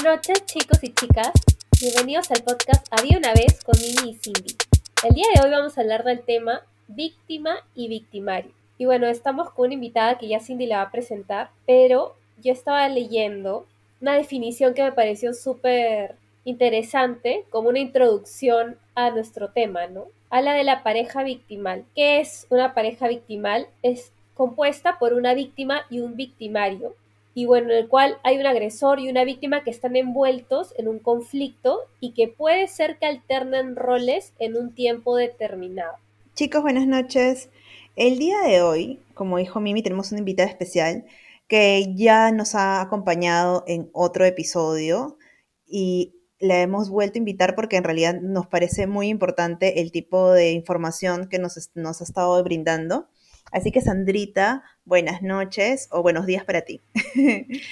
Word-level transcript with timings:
Buenas 0.00 0.28
noches 0.28 0.46
chicos 0.46 0.78
y 0.84 0.94
chicas, 0.94 1.32
bienvenidos 1.80 2.30
al 2.30 2.44
podcast 2.44 2.86
Había 2.92 3.18
una 3.18 3.34
vez 3.34 3.64
con 3.64 3.74
Mimi 3.80 4.12
y 4.12 4.14
Cindy. 4.14 4.54
El 5.02 5.12
día 5.12 5.24
de 5.34 5.42
hoy 5.42 5.50
vamos 5.50 5.76
a 5.76 5.80
hablar 5.80 6.04
del 6.04 6.20
tema 6.20 6.60
víctima 6.86 7.56
y 7.74 7.88
victimario. 7.88 8.52
Y 8.78 8.84
bueno, 8.84 9.08
estamos 9.08 9.50
con 9.50 9.66
una 9.66 9.74
invitada 9.74 10.16
que 10.16 10.28
ya 10.28 10.38
Cindy 10.38 10.66
la 10.66 10.76
va 10.76 10.82
a 10.84 10.90
presentar, 10.92 11.50
pero 11.66 12.14
yo 12.40 12.52
estaba 12.52 12.88
leyendo 12.88 13.66
una 14.00 14.14
definición 14.14 14.72
que 14.72 14.84
me 14.84 14.92
pareció 14.92 15.34
súper 15.34 16.14
interesante 16.44 17.44
como 17.50 17.68
una 17.68 17.80
introducción 17.80 18.78
a 18.94 19.10
nuestro 19.10 19.50
tema, 19.50 19.88
¿no? 19.88 20.04
Habla 20.30 20.54
de 20.54 20.62
la 20.62 20.84
pareja 20.84 21.24
victimal. 21.24 21.84
¿Qué 21.96 22.20
es 22.20 22.46
una 22.50 22.72
pareja 22.72 23.08
victimal? 23.08 23.66
Es 23.82 24.12
compuesta 24.34 25.00
por 25.00 25.12
una 25.12 25.34
víctima 25.34 25.86
y 25.90 25.98
un 25.98 26.14
victimario, 26.14 26.94
y 27.38 27.46
bueno, 27.46 27.70
en 27.70 27.78
el 27.78 27.88
cual 27.88 28.18
hay 28.24 28.36
un 28.36 28.46
agresor 28.46 28.98
y 28.98 29.08
una 29.08 29.22
víctima 29.22 29.62
que 29.62 29.70
están 29.70 29.94
envueltos 29.94 30.74
en 30.76 30.88
un 30.88 30.98
conflicto 30.98 31.78
y 32.00 32.12
que 32.12 32.26
puede 32.26 32.66
ser 32.66 32.98
que 32.98 33.06
alternen 33.06 33.76
roles 33.76 34.32
en 34.40 34.56
un 34.56 34.74
tiempo 34.74 35.14
determinado. 35.14 35.92
Chicos, 36.34 36.62
buenas 36.62 36.88
noches. 36.88 37.48
El 37.94 38.18
día 38.18 38.40
de 38.40 38.60
hoy, 38.60 38.98
como 39.14 39.38
dijo 39.38 39.60
Mimi, 39.60 39.84
tenemos 39.84 40.10
una 40.10 40.18
invitada 40.18 40.48
especial 40.48 41.04
que 41.46 41.94
ya 41.94 42.32
nos 42.32 42.56
ha 42.56 42.80
acompañado 42.80 43.62
en 43.68 43.88
otro 43.92 44.24
episodio 44.24 45.16
y 45.64 46.16
la 46.40 46.60
hemos 46.60 46.90
vuelto 46.90 47.18
a 47.18 47.20
invitar 47.20 47.54
porque 47.54 47.76
en 47.76 47.84
realidad 47.84 48.20
nos 48.20 48.48
parece 48.48 48.88
muy 48.88 49.06
importante 49.06 49.80
el 49.80 49.92
tipo 49.92 50.32
de 50.32 50.50
información 50.50 51.28
que 51.28 51.38
nos, 51.38 51.70
nos 51.76 52.00
ha 52.00 52.04
estado 52.04 52.42
brindando. 52.42 53.06
Así 53.50 53.72
que 53.72 53.80
Sandrita, 53.80 54.62
buenas 54.84 55.22
noches 55.22 55.88
o 55.90 56.02
buenos 56.02 56.26
días 56.26 56.44
para 56.44 56.62
ti. 56.62 56.80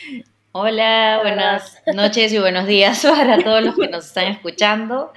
Hola, 0.52 1.18
buenas 1.20 1.82
noches 1.94 2.32
y 2.32 2.38
buenos 2.38 2.66
días 2.66 3.02
para 3.04 3.42
todos 3.44 3.62
los 3.62 3.76
que 3.76 3.88
nos 3.88 4.06
están 4.06 4.28
escuchando. 4.28 5.12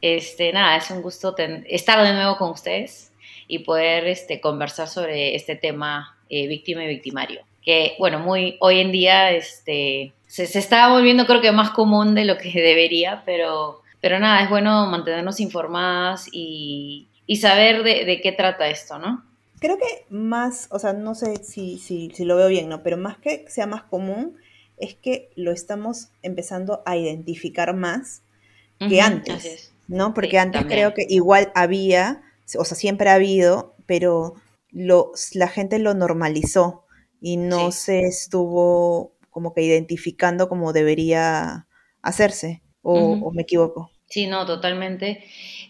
Este, 0.00 0.52
nada, 0.54 0.76
es 0.76 0.90
un 0.90 1.02
gusto 1.02 1.34
estar 1.36 2.02
de 2.02 2.14
nuevo 2.14 2.38
con 2.38 2.50
ustedes 2.50 3.12
y 3.46 3.58
poder 3.58 4.06
este, 4.06 4.40
conversar 4.40 4.88
sobre 4.88 5.34
este 5.34 5.54
tema 5.54 6.16
eh, 6.30 6.46
víctima 6.48 6.82
y 6.84 6.88
victimario. 6.88 7.42
Que, 7.62 7.94
bueno, 7.98 8.20
muy 8.20 8.56
hoy 8.60 8.80
en 8.80 8.92
día 8.92 9.32
este, 9.32 10.14
se, 10.26 10.44
está 10.44 10.88
volviendo 10.88 11.26
creo 11.26 11.42
que 11.42 11.52
más 11.52 11.70
común 11.70 12.14
de 12.14 12.24
lo 12.24 12.38
que 12.38 12.50
debería, 12.54 13.22
pero, 13.26 13.82
pero 14.00 14.18
nada, 14.18 14.42
es 14.44 14.48
bueno 14.48 14.86
mantenernos 14.86 15.40
informadas 15.40 16.26
y, 16.32 17.08
y 17.26 17.36
saber 17.36 17.82
de, 17.82 18.06
de 18.06 18.22
qué 18.22 18.32
trata 18.32 18.66
esto, 18.66 18.98
¿no? 18.98 19.29
Creo 19.60 19.78
que 19.78 20.06
más, 20.08 20.68
o 20.70 20.78
sea, 20.78 20.94
no 20.94 21.14
sé 21.14 21.44
si, 21.44 21.78
si, 21.78 22.10
si 22.14 22.24
lo 22.24 22.36
veo 22.36 22.48
bien, 22.48 22.68
¿no? 22.68 22.82
Pero 22.82 22.96
más 22.96 23.18
que 23.18 23.44
sea 23.48 23.66
más 23.66 23.82
común, 23.82 24.36
es 24.78 24.94
que 24.94 25.30
lo 25.36 25.52
estamos 25.52 26.08
empezando 26.22 26.82
a 26.86 26.96
identificar 26.96 27.74
más 27.74 28.22
que 28.78 29.02
antes, 29.02 29.74
¿no? 29.88 30.14
Porque 30.14 30.38
antes 30.38 30.64
creo 30.64 30.94
que 30.94 31.04
igual 31.08 31.52
había, 31.54 32.22
o 32.58 32.64
sea, 32.64 32.76
siempre 32.76 33.10
ha 33.10 33.14
habido, 33.14 33.74
pero 33.84 34.34
lo, 34.70 35.12
la 35.34 35.48
gente 35.48 35.78
lo 35.78 35.92
normalizó 35.92 36.84
y 37.20 37.36
no 37.36 37.72
se 37.72 38.06
estuvo 38.06 39.12
como 39.28 39.52
que 39.52 39.62
identificando 39.62 40.48
como 40.48 40.72
debería 40.72 41.66
hacerse, 42.00 42.62
o, 42.82 43.30
me 43.32 43.42
equivoco. 43.42 43.90
Sí, 44.06 44.26
no, 44.26 44.46
totalmente. 44.46 45.22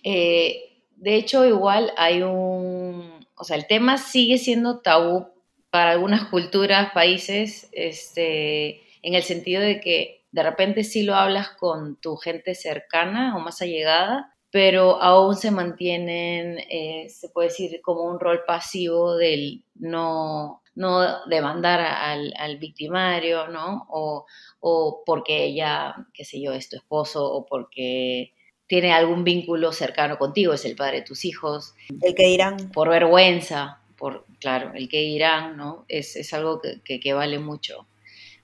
Eh, 0.05 0.83
de 0.96 1.16
hecho, 1.16 1.44
igual 1.44 1.92
hay 1.96 2.22
un 2.22 3.20
o 3.41 3.44
sea, 3.44 3.56
el 3.56 3.66
tema 3.66 3.96
sigue 3.96 4.38
siendo 4.38 4.80
tabú 4.80 5.27
para 5.70 5.92
algunas 5.92 6.27
culturas, 6.27 6.92
países, 6.92 7.69
este, 7.72 8.83
en 9.02 9.14
el 9.14 9.22
sentido 9.22 9.62
de 9.62 9.80
que 9.80 10.27
de 10.33 10.42
repente 10.42 10.84
sí 10.84 11.02
lo 11.02 11.14
hablas 11.14 11.50
con 11.50 11.96
tu 12.00 12.16
gente 12.16 12.55
cercana 12.55 13.36
o 13.36 13.41
más 13.41 13.62
allegada, 13.62 14.36
pero 14.50 15.00
aún 15.00 15.36
se 15.36 15.50
mantienen, 15.50 16.58
eh, 16.70 17.08
se 17.08 17.29
puede 17.30 17.48
decir, 17.48 17.80
como 17.83 18.02
un 18.02 18.20
rol 18.20 18.42
pasivo 18.46 19.17
del 19.17 19.64
no, 19.74 20.62
no 20.74 21.24
demandar 21.27 21.80
al, 21.80 22.34
al 22.36 22.58
victimario, 22.58 23.48
¿no? 23.48 23.86
O, 23.90 24.27
o 24.61 25.02
porque 25.06 25.45
ella, 25.45 25.95
qué 26.12 26.24
sé 26.24 26.42
yo, 26.42 26.52
es 26.52 26.68
tu 26.68 26.77
esposo, 26.77 27.24
o 27.33 27.46
porque 27.46 28.34
tiene 28.70 28.92
algún 28.92 29.25
vínculo 29.25 29.73
cercano 29.73 30.17
contigo, 30.17 30.53
es 30.53 30.64
el 30.64 30.77
padre 30.77 30.98
de 30.98 31.03
tus 31.03 31.25
hijos. 31.25 31.75
El 32.01 32.14
que 32.14 32.29
dirán. 32.29 32.70
Por 32.70 32.89
vergüenza, 32.89 33.81
por, 33.98 34.25
claro, 34.39 34.70
el 34.77 34.89
que 34.89 35.01
dirán, 35.01 35.57
¿no? 35.57 35.85
Es, 35.89 36.14
es 36.14 36.33
algo 36.33 36.63
que, 36.85 37.01
que, 37.01 37.13
vale 37.13 37.41
mucho 37.41 37.89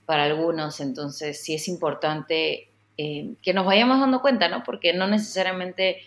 para 0.05 0.25
algunos, 0.25 0.81
entonces 0.81 1.41
sí 1.41 1.53
es 1.53 1.69
importante 1.69 2.67
eh, 2.97 3.35
que 3.41 3.53
nos 3.53 3.65
vayamos 3.65 4.01
dando 4.01 4.19
cuenta, 4.19 4.49
¿no? 4.49 4.65
Porque 4.65 4.91
no 4.91 5.07
necesariamente 5.07 6.01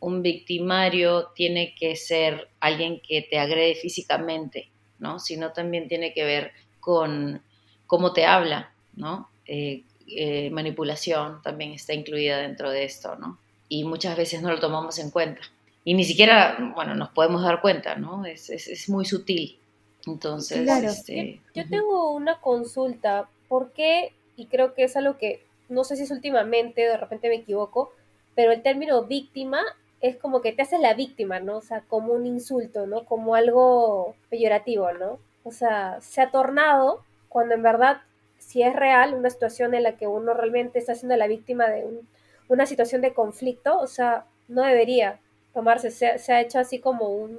un 0.00 0.22
victimario 0.22 1.32
tiene 1.34 1.74
que 1.74 1.96
ser 1.96 2.48
alguien 2.60 3.02
que 3.06 3.20
te 3.20 3.38
agrede 3.38 3.74
físicamente, 3.74 4.70
¿no? 5.00 5.18
Sino 5.18 5.52
también 5.52 5.86
tiene 5.86 6.14
que 6.14 6.24
ver 6.24 6.52
con 6.80 7.42
cómo 7.86 8.14
te 8.14 8.24
habla, 8.24 8.72
¿no? 8.94 9.28
Eh, 9.44 9.82
eh, 10.06 10.48
manipulación 10.48 11.42
también 11.42 11.72
está 11.72 11.92
incluida 11.92 12.38
dentro 12.38 12.70
de 12.70 12.84
esto, 12.84 13.16
¿no? 13.16 13.38
Y 13.68 13.84
muchas 13.84 14.16
veces 14.16 14.42
no 14.42 14.50
lo 14.50 14.60
tomamos 14.60 14.98
en 14.98 15.10
cuenta. 15.10 15.42
Y 15.84 15.94
ni 15.94 16.04
siquiera, 16.04 16.72
bueno, 16.74 16.94
nos 16.94 17.10
podemos 17.10 17.42
dar 17.42 17.60
cuenta, 17.60 17.94
¿no? 17.94 18.24
Es, 18.26 18.50
es, 18.50 18.66
es 18.68 18.88
muy 18.88 19.04
sutil. 19.04 19.58
Entonces, 20.06 20.62
claro. 20.62 20.88
Este, 20.88 21.40
yo, 21.54 21.68
tengo 21.68 22.12
una 22.12 22.40
consulta, 22.40 23.28
¿por 23.48 23.72
qué? 23.72 24.12
Y 24.36 24.46
creo 24.46 24.74
que 24.74 24.84
es 24.84 24.96
algo 24.96 25.16
que, 25.16 25.44
no 25.68 25.84
sé 25.84 25.96
si 25.96 26.04
es 26.04 26.10
últimamente, 26.10 26.82
de 26.82 26.96
repente 26.96 27.28
me 27.28 27.36
equivoco, 27.36 27.92
pero 28.34 28.52
el 28.52 28.62
término 28.62 29.04
víctima 29.04 29.60
es 30.00 30.16
como 30.16 30.40
que 30.40 30.52
te 30.52 30.62
haces 30.62 30.80
la 30.80 30.94
víctima, 30.94 31.40
¿no? 31.40 31.56
O 31.56 31.62
sea, 31.62 31.82
como 31.88 32.12
un 32.12 32.26
insulto, 32.26 32.86
¿no? 32.86 33.04
Como 33.04 33.34
algo 33.34 34.14
peyorativo, 34.30 34.92
¿no? 34.92 35.18
O 35.42 35.50
sea, 35.50 35.98
se 36.00 36.20
ha 36.20 36.30
tornado 36.30 37.02
cuando 37.28 37.54
en 37.54 37.62
verdad, 37.62 38.02
si 38.38 38.62
es 38.62 38.74
real, 38.74 39.14
una 39.14 39.30
situación 39.30 39.74
en 39.74 39.82
la 39.82 39.96
que 39.96 40.06
uno 40.06 40.34
realmente 40.34 40.78
está 40.78 40.94
siendo 40.94 41.16
la 41.16 41.26
víctima 41.26 41.66
de 41.68 41.84
un 41.84 42.08
una 42.48 42.66
situación 42.66 43.02
de 43.02 43.14
conflicto, 43.14 43.78
o 43.78 43.86
sea, 43.86 44.26
no 44.48 44.62
debería 44.62 45.18
tomarse, 45.52 45.90
se, 45.90 46.32
ha 46.32 46.40
hecho 46.40 46.58
así 46.58 46.80
como 46.80 47.08
un, 47.08 47.38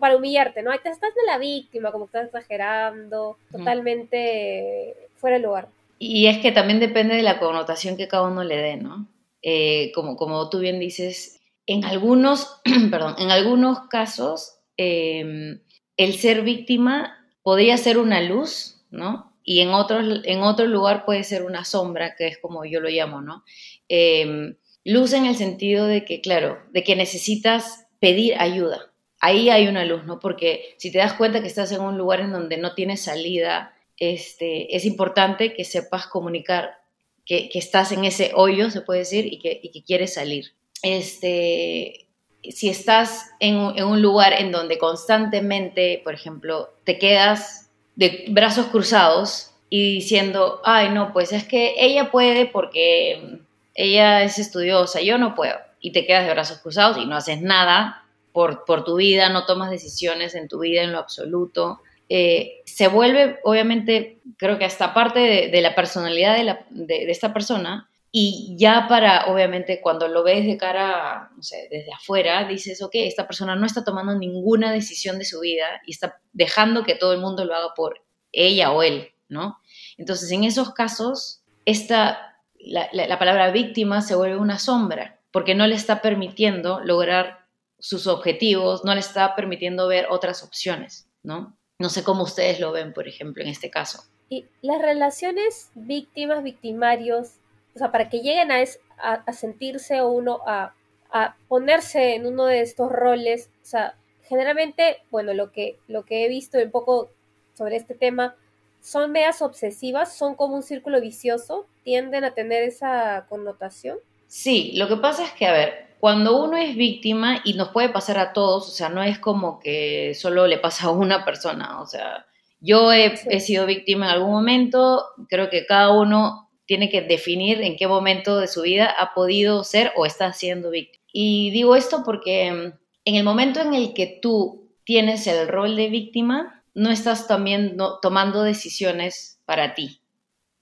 para 0.00 0.16
humillarte, 0.16 0.62
¿no? 0.62 0.72
Ahí 0.72 0.80
te 0.82 0.88
estás 0.88 1.14
de 1.14 1.24
la 1.26 1.38
víctima, 1.38 1.92
como 1.92 2.06
que 2.06 2.18
estás 2.18 2.26
exagerando, 2.26 3.36
totalmente 3.52 4.96
fuera 5.16 5.36
de 5.36 5.42
lugar. 5.44 5.68
Y 5.98 6.26
es 6.26 6.38
que 6.38 6.50
también 6.50 6.80
depende 6.80 7.14
de 7.14 7.22
la 7.22 7.38
connotación 7.38 7.96
que 7.96 8.08
cada 8.08 8.24
uno 8.24 8.42
le 8.42 8.56
dé, 8.56 8.76
¿no? 8.76 9.06
Eh, 9.42 9.92
como, 9.94 10.16
como 10.16 10.50
tú 10.50 10.58
bien 10.58 10.80
dices, 10.80 11.40
en 11.66 11.84
algunos, 11.84 12.60
perdón, 12.90 13.14
en 13.18 13.30
algunos 13.30 13.86
casos, 13.88 14.58
em, 14.76 15.60
el 15.96 16.14
ser 16.14 16.42
víctima 16.42 17.16
podría 17.42 17.76
ser 17.76 17.98
una 17.98 18.20
luz, 18.20 18.84
¿no? 18.90 19.31
Y 19.44 19.60
en, 19.60 19.70
otros, 19.70 20.20
en 20.24 20.42
otro 20.42 20.66
lugar 20.66 21.04
puede 21.04 21.24
ser 21.24 21.42
una 21.42 21.64
sombra, 21.64 22.14
que 22.16 22.26
es 22.28 22.38
como 22.38 22.64
yo 22.64 22.80
lo 22.80 22.88
llamo, 22.88 23.20
¿no? 23.20 23.44
Em, 23.88 24.56
luz 24.84 25.12
en 25.12 25.26
el 25.26 25.36
sentido 25.36 25.86
de 25.86 26.04
que, 26.04 26.20
claro, 26.20 26.58
de 26.70 26.82
que 26.84 26.96
necesitas 26.96 27.86
pedir 28.00 28.34
ayuda. 28.38 28.92
Ahí 29.20 29.50
hay 29.50 29.68
una 29.68 29.84
luz, 29.84 30.04
¿no? 30.04 30.18
Porque 30.18 30.74
si 30.78 30.90
te 30.90 30.98
das 30.98 31.14
cuenta 31.14 31.40
que 31.40 31.46
estás 31.46 31.70
en 31.72 31.80
un 31.80 31.96
lugar 31.96 32.20
en 32.20 32.32
donde 32.32 32.56
no 32.56 32.74
tienes 32.74 33.02
salida, 33.02 33.74
este, 33.98 34.74
es 34.76 34.84
importante 34.84 35.54
que 35.54 35.64
sepas 35.64 36.06
comunicar 36.06 36.78
que, 37.24 37.48
que 37.48 37.58
estás 37.58 37.92
en 37.92 38.04
ese 38.04 38.32
hoyo, 38.34 38.70
se 38.70 38.80
puede 38.80 39.00
decir, 39.00 39.32
y 39.32 39.38
que, 39.38 39.60
y 39.62 39.70
que 39.70 39.84
quieres 39.84 40.14
salir. 40.14 40.54
Este, 40.82 42.08
si 42.42 42.68
estás 42.68 43.30
en, 43.38 43.72
en 43.76 43.84
un 43.84 44.02
lugar 44.02 44.32
en 44.32 44.50
donde 44.50 44.78
constantemente, 44.78 46.00
por 46.02 46.14
ejemplo, 46.14 46.70
te 46.84 46.98
quedas 46.98 47.61
de 47.96 48.26
brazos 48.28 48.66
cruzados 48.66 49.50
y 49.68 49.94
diciendo, 49.94 50.60
ay, 50.64 50.90
no, 50.90 51.12
pues 51.12 51.32
es 51.32 51.44
que 51.44 51.74
ella 51.78 52.10
puede 52.10 52.46
porque 52.46 53.40
ella 53.74 54.22
es 54.22 54.38
estudiosa, 54.38 55.00
yo 55.00 55.18
no 55.18 55.34
puedo. 55.34 55.56
Y 55.80 55.92
te 55.92 56.06
quedas 56.06 56.26
de 56.26 56.32
brazos 56.32 56.58
cruzados 56.58 56.98
y 56.98 57.06
no 57.06 57.16
haces 57.16 57.40
nada 57.40 58.04
por, 58.32 58.64
por 58.64 58.84
tu 58.84 58.96
vida, 58.96 59.28
no 59.28 59.46
tomas 59.46 59.70
decisiones 59.70 60.34
en 60.34 60.48
tu 60.48 60.60
vida 60.60 60.82
en 60.82 60.92
lo 60.92 60.98
absoluto. 60.98 61.80
Eh, 62.08 62.60
se 62.66 62.88
vuelve, 62.88 63.38
obviamente, 63.44 64.18
creo 64.36 64.58
que 64.58 64.64
hasta 64.64 64.92
parte 64.92 65.50
de, 65.50 65.60
la 65.62 65.74
personalidad 65.74 66.36
de, 66.36 66.44
la, 66.44 66.66
de, 66.70 67.10
esta 67.10 67.32
persona, 67.32 67.88
y 68.14 68.54
ya 68.58 68.88
para, 68.88 69.32
obviamente, 69.32 69.80
cuando 69.80 70.06
lo 70.06 70.22
ves 70.22 70.44
de 70.44 70.58
cara, 70.58 71.30
no 71.34 71.42
sé, 71.42 71.66
desde 71.70 71.94
afuera, 71.94 72.46
dices, 72.46 72.82
ok, 72.82 72.90
esta 72.96 73.26
persona 73.26 73.56
no 73.56 73.64
está 73.64 73.84
tomando 73.84 74.14
ninguna 74.14 74.70
decisión 74.70 75.18
de 75.18 75.24
su 75.24 75.40
vida 75.40 75.80
y 75.86 75.92
está 75.92 76.20
dejando 76.34 76.84
que 76.84 76.94
todo 76.94 77.14
el 77.14 77.20
mundo 77.20 77.46
lo 77.46 77.54
haga 77.54 77.72
por 77.74 78.04
ella 78.30 78.70
o 78.70 78.82
él, 78.82 79.08
¿no? 79.30 79.58
Entonces, 79.96 80.30
en 80.30 80.44
esos 80.44 80.74
casos, 80.74 81.42
esta, 81.64 82.36
la, 82.58 82.90
la, 82.92 83.18
palabra 83.18 83.50
víctima 83.50 84.02
se 84.02 84.14
vuelve 84.14 84.36
una 84.36 84.58
sombra, 84.58 85.18
porque 85.30 85.54
no 85.54 85.66
le 85.66 85.74
está 85.74 86.02
permitiendo 86.02 86.80
lograr 86.80 87.46
sus 87.78 88.06
objetivos, 88.06 88.84
no 88.84 88.92
le 88.92 89.00
está 89.00 89.34
permitiendo 89.34 89.88
ver 89.88 90.08
otras 90.10 90.42
opciones, 90.42 91.08
¿no? 91.22 91.56
No 91.78 91.88
sé 91.88 92.04
cómo 92.04 92.24
ustedes 92.24 92.60
lo 92.60 92.72
ven, 92.72 92.92
por 92.92 93.08
ejemplo, 93.08 93.42
en 93.42 93.48
este 93.48 93.70
caso. 93.70 94.02
Y 94.28 94.44
las 94.60 94.82
relaciones 94.82 95.70
víctimas, 95.74 96.42
victimarios, 96.42 97.38
o 97.74 97.78
sea, 97.78 97.90
para 97.90 98.08
que 98.08 98.20
lleguen 98.20 98.50
a, 98.52 98.64
a, 98.98 99.32
sentirse 99.32 100.02
uno, 100.02 100.40
a, 100.46 100.74
a, 101.10 101.36
ponerse 101.48 102.14
en 102.14 102.26
uno 102.26 102.46
de 102.46 102.60
estos 102.60 102.90
roles, 102.90 103.50
o 103.62 103.64
sea, 103.64 103.94
generalmente, 104.22 104.98
bueno, 105.10 105.34
lo 105.34 105.52
que, 105.52 105.78
lo 105.88 106.04
que 106.04 106.24
he 106.24 106.28
visto 106.28 106.58
un 106.58 106.70
poco 106.70 107.10
sobre 107.54 107.76
este 107.76 107.94
tema, 107.94 108.36
son 108.80 109.12
medias 109.12 109.42
obsesivas, 109.42 110.16
son 110.16 110.34
como 110.34 110.56
un 110.56 110.62
círculo 110.62 111.00
vicioso, 111.00 111.66
tienden 111.84 112.24
a 112.24 112.34
tener 112.34 112.64
esa 112.64 113.26
connotación. 113.28 113.98
Sí, 114.26 114.72
lo 114.76 114.88
que 114.88 114.96
pasa 114.96 115.24
es 115.24 115.32
que, 115.32 115.46
a 115.46 115.52
ver, 115.52 115.92
cuando 116.00 116.42
uno 116.42 116.56
es 116.56 116.74
víctima, 116.74 117.40
y 117.44 117.54
nos 117.54 117.68
puede 117.68 117.90
pasar 117.90 118.18
a 118.18 118.32
todos, 118.32 118.68
o 118.68 118.72
sea, 118.72 118.88
no 118.88 119.02
es 119.02 119.18
como 119.18 119.60
que 119.60 120.14
solo 120.14 120.46
le 120.46 120.58
pasa 120.58 120.86
a 120.86 120.90
una 120.90 121.24
persona, 121.24 121.80
o 121.80 121.86
sea, 121.86 122.26
yo 122.60 122.92
he, 122.92 123.14
he 123.28 123.40
sido 123.40 123.66
víctima 123.66 124.06
en 124.06 124.12
algún 124.12 124.32
momento, 124.32 125.04
creo 125.28 125.50
que 125.50 125.66
cada 125.66 125.92
uno 125.92 126.50
tiene 126.66 126.88
que 126.88 127.02
definir 127.02 127.60
en 127.62 127.76
qué 127.76 127.86
momento 127.86 128.38
de 128.38 128.48
su 128.48 128.62
vida 128.62 128.86
ha 128.86 129.14
podido 129.14 129.64
ser 129.64 129.92
o 129.96 130.06
está 130.06 130.32
siendo 130.32 130.70
víctima. 130.70 131.04
Y 131.12 131.50
digo 131.50 131.76
esto 131.76 132.02
porque 132.04 132.50
mm, 132.50 132.72
en 133.04 133.14
el 133.14 133.24
momento 133.24 133.60
en 133.60 133.74
el 133.74 133.94
que 133.94 134.18
tú 134.20 134.70
tienes 134.84 135.26
el 135.26 135.48
rol 135.48 135.76
de 135.76 135.88
víctima, 135.88 136.64
no 136.74 136.90
estás 136.90 137.28
también 137.28 137.76
tomando 138.00 138.42
decisiones 138.42 139.40
para 139.44 139.74
ti, 139.74 140.00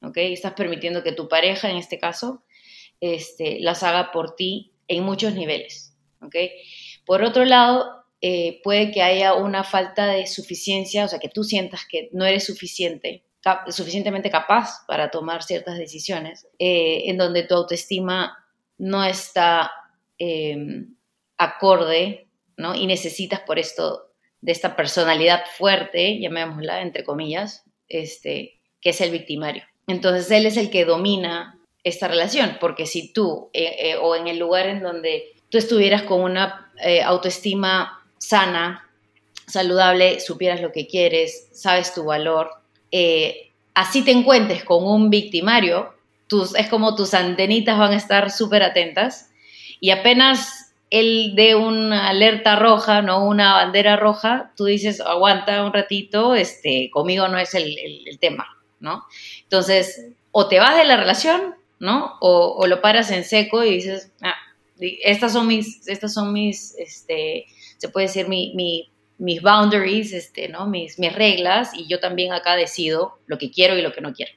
¿ok? 0.02 0.16
Estás 0.16 0.54
permitiendo 0.54 1.02
que 1.02 1.12
tu 1.12 1.28
pareja, 1.28 1.70
en 1.70 1.76
este 1.76 1.98
caso, 1.98 2.42
este, 3.00 3.60
las 3.60 3.82
haga 3.82 4.10
por 4.10 4.34
ti 4.34 4.72
en 4.88 5.04
muchos 5.04 5.34
niveles, 5.34 5.96
¿ok? 6.20 6.34
Por 7.06 7.22
otro 7.22 7.44
lado, 7.44 8.04
eh, 8.20 8.60
puede 8.62 8.90
que 8.90 9.02
haya 9.02 9.34
una 9.34 9.64
falta 9.64 10.06
de 10.08 10.26
suficiencia, 10.26 11.04
o 11.04 11.08
sea, 11.08 11.18
que 11.18 11.28
tú 11.28 11.44
sientas 11.44 11.86
que 11.88 12.10
no 12.12 12.26
eres 12.26 12.44
suficiente 12.44 13.24
suficientemente 13.68 14.30
capaz 14.30 14.84
para 14.86 15.10
tomar 15.10 15.42
ciertas 15.42 15.78
decisiones, 15.78 16.46
eh, 16.58 17.04
en 17.06 17.16
donde 17.16 17.44
tu 17.44 17.54
autoestima 17.54 18.36
no 18.78 19.04
está 19.04 19.70
em, 20.18 20.94
acorde, 21.38 22.28
¿no? 22.56 22.74
Y 22.74 22.86
necesitas 22.86 23.40
por 23.40 23.58
esto 23.58 24.12
de 24.42 24.52
esta 24.52 24.76
personalidad 24.76 25.44
fuerte, 25.56 26.18
llamémosla, 26.20 26.82
entre 26.82 27.04
comillas, 27.04 27.64
este, 27.88 28.60
que 28.80 28.90
es 28.90 29.00
el 29.00 29.10
victimario. 29.10 29.64
Entonces 29.86 30.30
él 30.30 30.46
es 30.46 30.56
el 30.56 30.70
que 30.70 30.84
domina 30.84 31.58
esta 31.82 32.08
relación, 32.08 32.58
porque 32.60 32.84
si 32.84 33.12
tú, 33.12 33.48
eh, 33.54 33.76
eh, 33.80 33.96
o 33.96 34.14
en 34.14 34.28
el 34.28 34.38
lugar 34.38 34.66
en 34.66 34.82
donde 34.82 35.32
tú 35.48 35.56
estuvieras 35.56 36.02
con 36.02 36.20
una 36.20 36.70
autoestima 37.04 38.06
sana, 38.18 38.88
saludable, 39.46 40.20
supieras 40.20 40.60
lo 40.60 40.72
que 40.72 40.86
quieres, 40.86 41.48
sabes 41.52 41.92
tu 41.92 42.04
valor, 42.04 42.59
eh, 42.92 43.50
así 43.74 44.02
te 44.02 44.10
encuentres 44.10 44.64
con 44.64 44.84
un 44.84 45.10
victimario, 45.10 45.94
tus, 46.26 46.54
es 46.54 46.68
como 46.68 46.94
tus 46.94 47.14
antenitas 47.14 47.78
van 47.78 47.92
a 47.92 47.96
estar 47.96 48.30
súper 48.30 48.62
atentas 48.62 49.30
y 49.80 49.90
apenas 49.90 50.70
él 50.90 51.34
dé 51.36 51.54
una 51.54 52.08
alerta 52.08 52.56
roja, 52.56 53.00
no 53.00 53.26
una 53.26 53.54
bandera 53.54 53.96
roja, 53.96 54.52
tú 54.56 54.64
dices, 54.64 55.00
aguanta 55.00 55.64
un 55.64 55.72
ratito, 55.72 56.34
este, 56.34 56.90
conmigo 56.92 57.28
no 57.28 57.38
es 57.38 57.54
el, 57.54 57.76
tema, 58.20 58.46
¿no? 58.80 59.04
Entonces, 59.44 60.08
o 60.32 60.48
te 60.48 60.58
vas 60.58 60.76
de 60.76 60.84
la 60.84 60.96
relación, 60.96 61.54
¿no? 61.78 62.16
O, 62.20 62.66
lo 62.66 62.80
paras 62.80 63.10
en 63.12 63.24
seco 63.24 63.64
y 63.64 63.76
dices, 63.76 64.12
ah, 64.20 64.34
estas 64.80 65.32
son 65.32 65.46
mis, 65.46 65.86
estas 65.86 66.12
son 66.12 66.32
mis, 66.32 66.74
este, 66.76 67.46
se 67.78 67.88
puede 67.88 68.08
decir, 68.08 68.28
mi, 68.28 68.52
mi 68.56 68.90
mis 69.20 69.42
boundaries, 69.42 70.12
este, 70.12 70.48
¿no? 70.48 70.66
mis, 70.66 70.98
mis 70.98 71.14
reglas, 71.14 71.70
y 71.74 71.86
yo 71.86 72.00
también 72.00 72.32
acá 72.32 72.56
decido 72.56 73.18
lo 73.26 73.38
que 73.38 73.50
quiero 73.50 73.78
y 73.78 73.82
lo 73.82 73.92
que 73.92 74.00
no 74.00 74.12
quiero. 74.12 74.32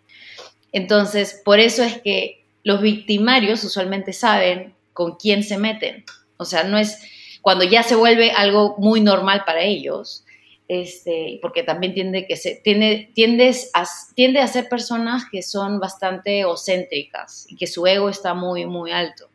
Entonces, 0.74 1.42
por 1.46 1.60
eso 1.60 1.84
es 1.84 2.02
que 2.02 2.46
los 2.64 2.82
victimarios 2.82 3.64
usualmente 3.64 4.12
saben 4.14 4.76
con 4.92 5.16
quién 5.16 5.44
se 5.44 5.58
meten. 5.58 6.04
O 6.38 6.46
sea, 6.46 6.64
no 6.64 6.78
es 6.78 7.00
cuando 7.42 7.64
ya 7.64 7.84
se 7.84 7.96
vuelve 7.96 8.32
algo 8.32 8.76
muy 8.78 9.02
normal 9.02 9.44
para 9.46 9.64
ellos, 9.64 10.26
este, 10.68 11.40
porque 11.42 11.64
también 11.64 11.94
tiende, 11.94 12.26
que 12.26 12.36
se, 12.36 12.56
tiende, 12.56 13.12
tiendes 13.14 13.70
a, 13.74 13.86
tiende 14.16 14.40
a 14.40 14.48
ser 14.48 14.68
personas 14.68 15.24
que 15.32 15.42
son 15.42 15.80
bastante 15.80 16.42
egocéntricas 16.42 17.46
y 17.50 17.56
que 17.56 17.68
su 17.68 17.86
ego 17.88 18.10
está 18.10 18.34
muy, 18.34 18.66
muy 18.66 18.92
alto. 18.92 19.30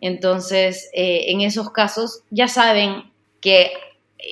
Entonces, 0.00 0.88
eh, 0.94 1.26
en 1.28 1.42
esos 1.42 1.70
casos 1.70 2.22
ya 2.30 2.48
saben 2.48 3.10
que 3.40 3.72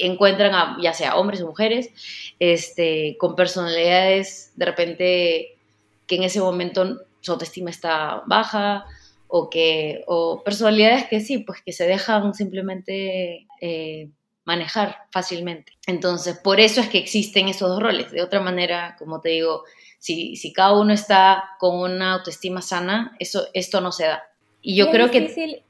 encuentran 0.01 0.55
a 0.55 0.77
ya 0.81 0.93
sea 0.93 1.17
hombres 1.17 1.41
o 1.43 1.47
mujeres 1.47 1.91
este, 2.39 3.17
con 3.19 3.35
personalidades 3.35 4.53
de 4.57 4.65
repente 4.65 5.59
que 6.07 6.17
en 6.17 6.25
ese 6.25 6.41
momento 6.41 7.01
su 7.21 7.33
autoestima 7.33 7.71
está 7.71 8.23
baja 8.27 8.87
o 9.29 9.51
que 9.51 10.05
o 10.07 10.43
personalidades 10.43 11.05
que 11.05 11.21
sí 11.21 11.39
pues 11.39 11.63
que 11.63 11.73
se 11.73 11.87
dejan 11.87 12.35
simplemente 12.35 13.47
eh, 13.61 14.09
manejar 14.45 14.97
fácilmente. 15.11 15.73
Entonces 15.87 16.39
por 16.39 16.61
eso 16.61 16.81
es 16.81 16.89
que 16.89 16.99
existen 16.99 17.49
esos 17.49 17.69
dos 17.69 17.83
roles. 17.83 18.11
De 18.11 18.23
otra 18.23 18.41
manera 18.41 18.97
como 18.99 19.21
te 19.21 19.31
digo 19.31 19.65
si, 19.99 20.37
si 20.37 20.53
cada 20.53 20.79
uno 20.79 20.93
está 20.93 21.51
con 21.59 21.77
una 21.79 22.15
autoestima 22.15 22.63
sana 22.63 23.15
eso 23.19 23.47
esto 23.53 23.81
no 23.81 23.93
se 23.93 24.07
da. 24.07 24.23
Y 24.63 24.77
yo 24.77 24.91
creo 24.91 25.11
que 25.11 25.19
es 25.19 25.37
difícil 25.37 25.63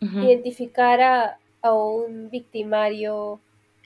identificar 0.00 1.00
a, 1.00 1.38
a 1.62 1.72
un 1.72 2.28
victimario 2.30 3.40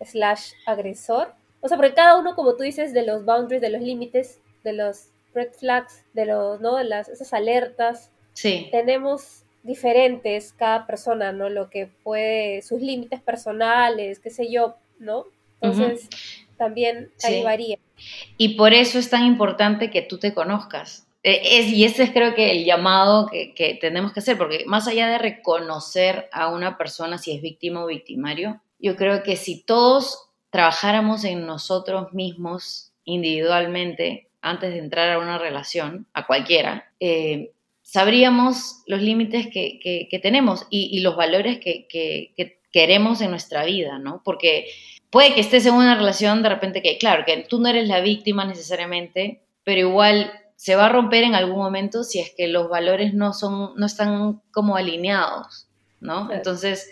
slash 0.05 0.53
agresor. 0.67 1.35
O 1.61 1.69
sea, 1.69 1.77
porque 1.77 1.95
cada 1.95 2.19
uno, 2.19 2.35
como 2.35 2.57
tú 2.57 2.63
dices, 2.63 2.93
de 2.93 3.05
los 3.05 3.25
boundaries, 3.25 3.61
de 3.61 3.71
los 3.71 3.83
límites, 3.83 4.41
de 4.65 4.73
los 4.73 5.09
red 5.35 5.53
flags, 5.53 6.05
de 6.15 6.27
los, 6.27 6.61
¿no? 6.61 6.77
De 6.77 6.85
las, 6.85 7.09
esas 7.09 7.33
alertas. 7.33 8.11
Sí. 8.33 8.69
Tenemos 8.71 9.45
diferentes 9.63 10.53
cada 10.53 10.87
persona, 10.87 11.33
¿no? 11.33 11.49
Lo 11.51 11.69
que 11.71 11.87
puede, 12.03 12.63
sus 12.63 12.81
límites 12.81 13.21
personales, 13.21 14.21
qué 14.21 14.31
sé 14.31 14.51
yo, 14.51 14.77
¿no? 14.99 15.27
Entonces, 15.61 16.09
también 16.57 17.11
ahí 17.23 17.43
varía. 17.43 17.79
Y 18.39 18.57
por 18.57 18.73
eso 18.73 18.99
es 18.99 19.11
tan 19.11 19.27
importante 19.27 19.91
que 19.91 20.03
tú 20.03 20.19
te 20.19 20.33
conozcas. 20.33 21.07
E, 21.23 21.59
es, 21.59 21.67
y 21.67 21.85
ese 21.85 22.05
es 22.05 22.11
creo 22.11 22.35
que 22.35 22.51
el 22.51 22.65
llamado 22.65 23.27
que, 23.27 23.53
que 23.55 23.75
tenemos 23.75 24.13
que 24.13 24.21
hacer, 24.21 24.39
porque 24.39 24.65
más 24.67 24.89
allá 24.89 25.09
de 25.09 25.19
reconocer 25.19 26.31
a 26.33 26.49
una 26.49 26.79
persona 26.79 27.19
si 27.19 27.33
es 27.33 27.43
víctima 27.43 27.85
o 27.85 27.89
victimario, 27.89 28.63
yo 28.81 28.97
creo 28.97 29.23
que 29.23 29.37
si 29.37 29.63
todos 29.63 30.31
trabajáramos 30.51 31.25
en 31.25 31.47
nosotros 31.47 32.13
mismos 32.13 32.93
individualmente 33.05 34.29
antes 34.43 34.73
de 34.73 34.79
entrar 34.79 35.11
a 35.11 35.19
una 35.19 35.39
relación, 35.39 36.07
a 36.13 36.27
cualquiera, 36.27 36.93
eh, 36.99 37.53
sabríamos 37.83 38.83
los 38.87 39.03
límites 39.03 39.49
que, 39.49 40.21
tenemos 40.23 40.67
y, 40.71 41.01
los 41.01 41.17
valores 41.17 41.59
que, 41.59 41.87
queremos 42.73 43.21
en 43.21 43.31
nuestra 43.31 43.65
vida, 43.65 43.99
¿no? 43.99 44.23
Porque 44.25 44.71
puede 45.11 45.35
que 45.35 45.41
estés 45.41 45.67
en 45.67 45.75
una 45.75 45.97
relación 45.97 46.43
de 46.43 46.49
repente 46.49 46.83
que, 46.83 46.99
claro, 46.99 47.25
que 47.27 47.37
tú 47.49 47.61
no 47.61 47.69
eres 47.69 47.89
la 47.89 48.01
víctima 48.01 48.45
necesariamente, 48.45 49.43
pero 49.65 49.81
igual 49.81 50.33
se 50.55 50.77
va 50.77 50.87
a 50.87 50.89
romper 50.89 51.25
en 51.25 51.35
algún 51.35 51.59
momento 51.59 52.05
si 52.05 52.21
es 52.21 52.33
que 52.37 52.47
los 52.47 52.69
valores 52.69 53.13
no 53.13 53.33
son, 53.33 53.73
no 53.77 53.87
están 53.87 54.41
como 54.53 54.77
alineados, 54.77 55.67
¿no? 56.01 56.31
Entonces, 56.31 56.91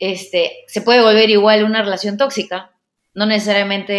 este, 0.00 0.64
se 0.66 0.80
puede 0.82 1.02
volver 1.02 1.30
igual 1.30 1.62
una 1.62 1.82
relación 1.82 2.16
tóxica, 2.16 2.74
no 3.14 3.26
necesariamente 3.26 3.92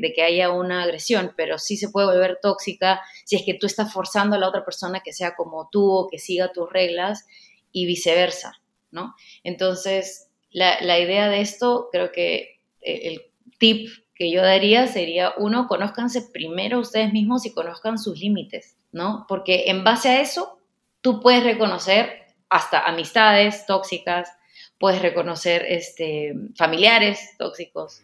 de 0.00 0.12
que, 0.12 0.22
haya 0.22 0.50
una 0.50 0.82
agresión, 0.82 1.32
pero 1.36 1.58
sí 1.58 1.76
se 1.76 1.90
puede 1.90 2.08
volver 2.08 2.38
tóxica 2.42 3.00
si 3.24 3.36
es 3.36 3.42
que 3.44 3.54
tú 3.54 3.66
estás 3.66 3.92
forzando 3.92 4.36
a 4.36 4.38
la 4.38 4.48
otra 4.48 4.64
persona 4.64 5.00
que 5.04 5.12
sea 5.12 5.34
como 5.36 5.68
tú 5.70 5.90
o 5.90 6.08
que 6.08 6.18
siga 6.18 6.52
tus 6.52 6.70
reglas 6.70 7.26
y 7.70 7.86
viceversa, 7.86 8.60
¿no? 8.90 9.14
Entonces, 9.44 10.30
la, 10.50 10.98
idea 10.98 11.28
de 11.28 11.42
esto, 11.42 11.88
creo 11.92 12.12
que 12.12 12.60
eh, 12.80 13.00
el 13.04 13.22
tip 13.58 13.90
que 14.14 14.30
yo 14.30 14.42
daría 14.42 14.86
sería, 14.86 15.34
uno, 15.36 15.68
conózcanse 15.68 16.22
primero 16.32 16.80
ustedes 16.80 17.12
mismos 17.12 17.44
y 17.44 17.52
conozcan 17.52 17.98
sus 17.98 18.18
límites, 18.18 18.78
¿no? 18.90 19.26
Porque 19.28 19.64
en 19.66 19.84
base 19.84 20.08
a 20.08 20.20
eso, 20.22 20.58
tú 21.02 21.20
puedes 21.20 21.44
reconocer 21.44 22.24
hasta 22.48 22.80
amistades 22.80 23.66
tóxicas, 23.66 24.30
puedes 24.78 25.02
reconocer 25.02 25.64
este, 25.68 26.34
familiares 26.56 27.34
tóxicos, 27.38 28.02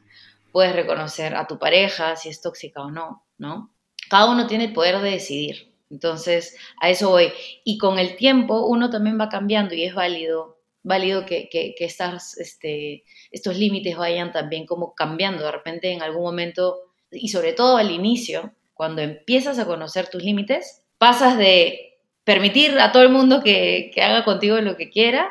puedes 0.52 0.75
reconocer 0.75 1.35
a 1.35 1.47
tu 1.47 1.59
pareja 1.59 2.17
si 2.17 2.29
es 2.29 2.41
tóxica 2.41 2.83
o 2.83 2.91
no, 2.91 3.25
¿no? 3.38 3.73
Cada 4.09 4.31
uno 4.31 4.47
tiene 4.47 4.64
el 4.67 4.73
poder 4.73 5.00
de 5.00 5.11
decidir. 5.11 5.73
Entonces, 5.91 6.57
a 6.81 6.91
eso 6.91 7.11
voy. 7.11 7.33
Y 7.64 7.79
con 7.79 7.99
el 7.99 8.17
tiempo 8.17 8.67
uno 8.67 8.91
también 8.91 9.21
va 9.21 9.29
cambiando 9.29 9.75
y 9.75 9.85
es 9.85 9.95
válido, 9.95 10.59
válido 10.83 11.26
que, 11.26 11.49
que, 11.50 11.75
este, 11.79 13.05
estos 13.31 13.57
límites 13.57 13.97
vayan 13.97 14.33
también 14.33 14.67
como 14.67 14.95
cambiando. 14.95 15.45
De 15.45 15.52
repente 15.52 15.93
en 15.93 16.02
algún 16.02 16.23
momento, 16.23 16.79
y 17.11 17.29
sobre 17.29 17.52
todo 17.52 17.76
al 17.76 17.91
inicio, 17.91 18.52
cuando 18.75 19.02
empiezas 19.02 19.59
a 19.59 19.67
conocer 19.67 20.09
tus 20.09 20.23
límites, 20.23 20.83
pasas 20.99 21.37
de 21.37 21.99
permitir 22.25 22.79
a 22.79 22.93
todo 22.93 23.02
el 23.02 23.11
mundo 23.11 23.43
que, 23.43 23.91
que 23.95 24.02
haga 24.02 24.25
contigo 24.25 24.59
lo 24.61 24.76
que 24.76 24.91
quiera 24.91 25.31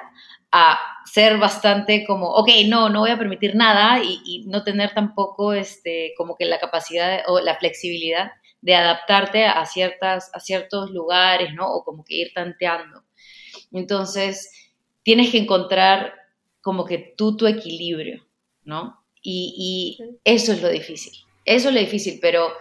a 0.52 0.80
ser 1.06 1.38
bastante 1.38 2.06
como, 2.06 2.30
ok, 2.30 2.50
no, 2.68 2.90
no 2.90 3.02
voy 3.02 3.12
a 3.12 3.18
permitir 3.18 3.56
nada 3.56 4.02
y, 4.04 4.46
no 4.48 4.64
tener 4.64 4.94
tampoco 4.94 5.54
este, 5.54 6.14
como 6.18 6.36
que 6.36 6.46
la 6.46 6.60
capacidad 6.60 7.22
o 7.28 7.40
la 7.40 7.56
flexibilidad 7.56 8.32
de 8.62 8.76
adaptarte 8.76 9.46
a, 9.46 9.66
ciertas, 9.66 10.30
a 10.34 10.40
ciertos 10.40 10.92
lugares, 10.92 11.54
¿no? 11.54 11.68
O 11.68 11.84
como 11.84 12.04
que 12.04 12.16
ir 12.16 12.32
tanteando. 12.34 13.04
Entonces, 13.72 14.52
tienes 15.04 15.32
que 15.32 15.40
encontrar 15.40 16.14
como 16.62 16.86
que 16.86 17.14
tú 17.18 17.36
tu 17.36 17.48
equilibrio, 17.48 18.26
¿no? 18.64 19.04
Y, 19.24 19.98
eso 20.24 20.52
es 20.54 20.62
lo 20.62 20.70
difícil. 20.70 21.14
Eso 21.46 21.70
es 21.70 21.74
lo 21.74 21.80
difícil, 21.80 22.20
pero, 22.22 22.52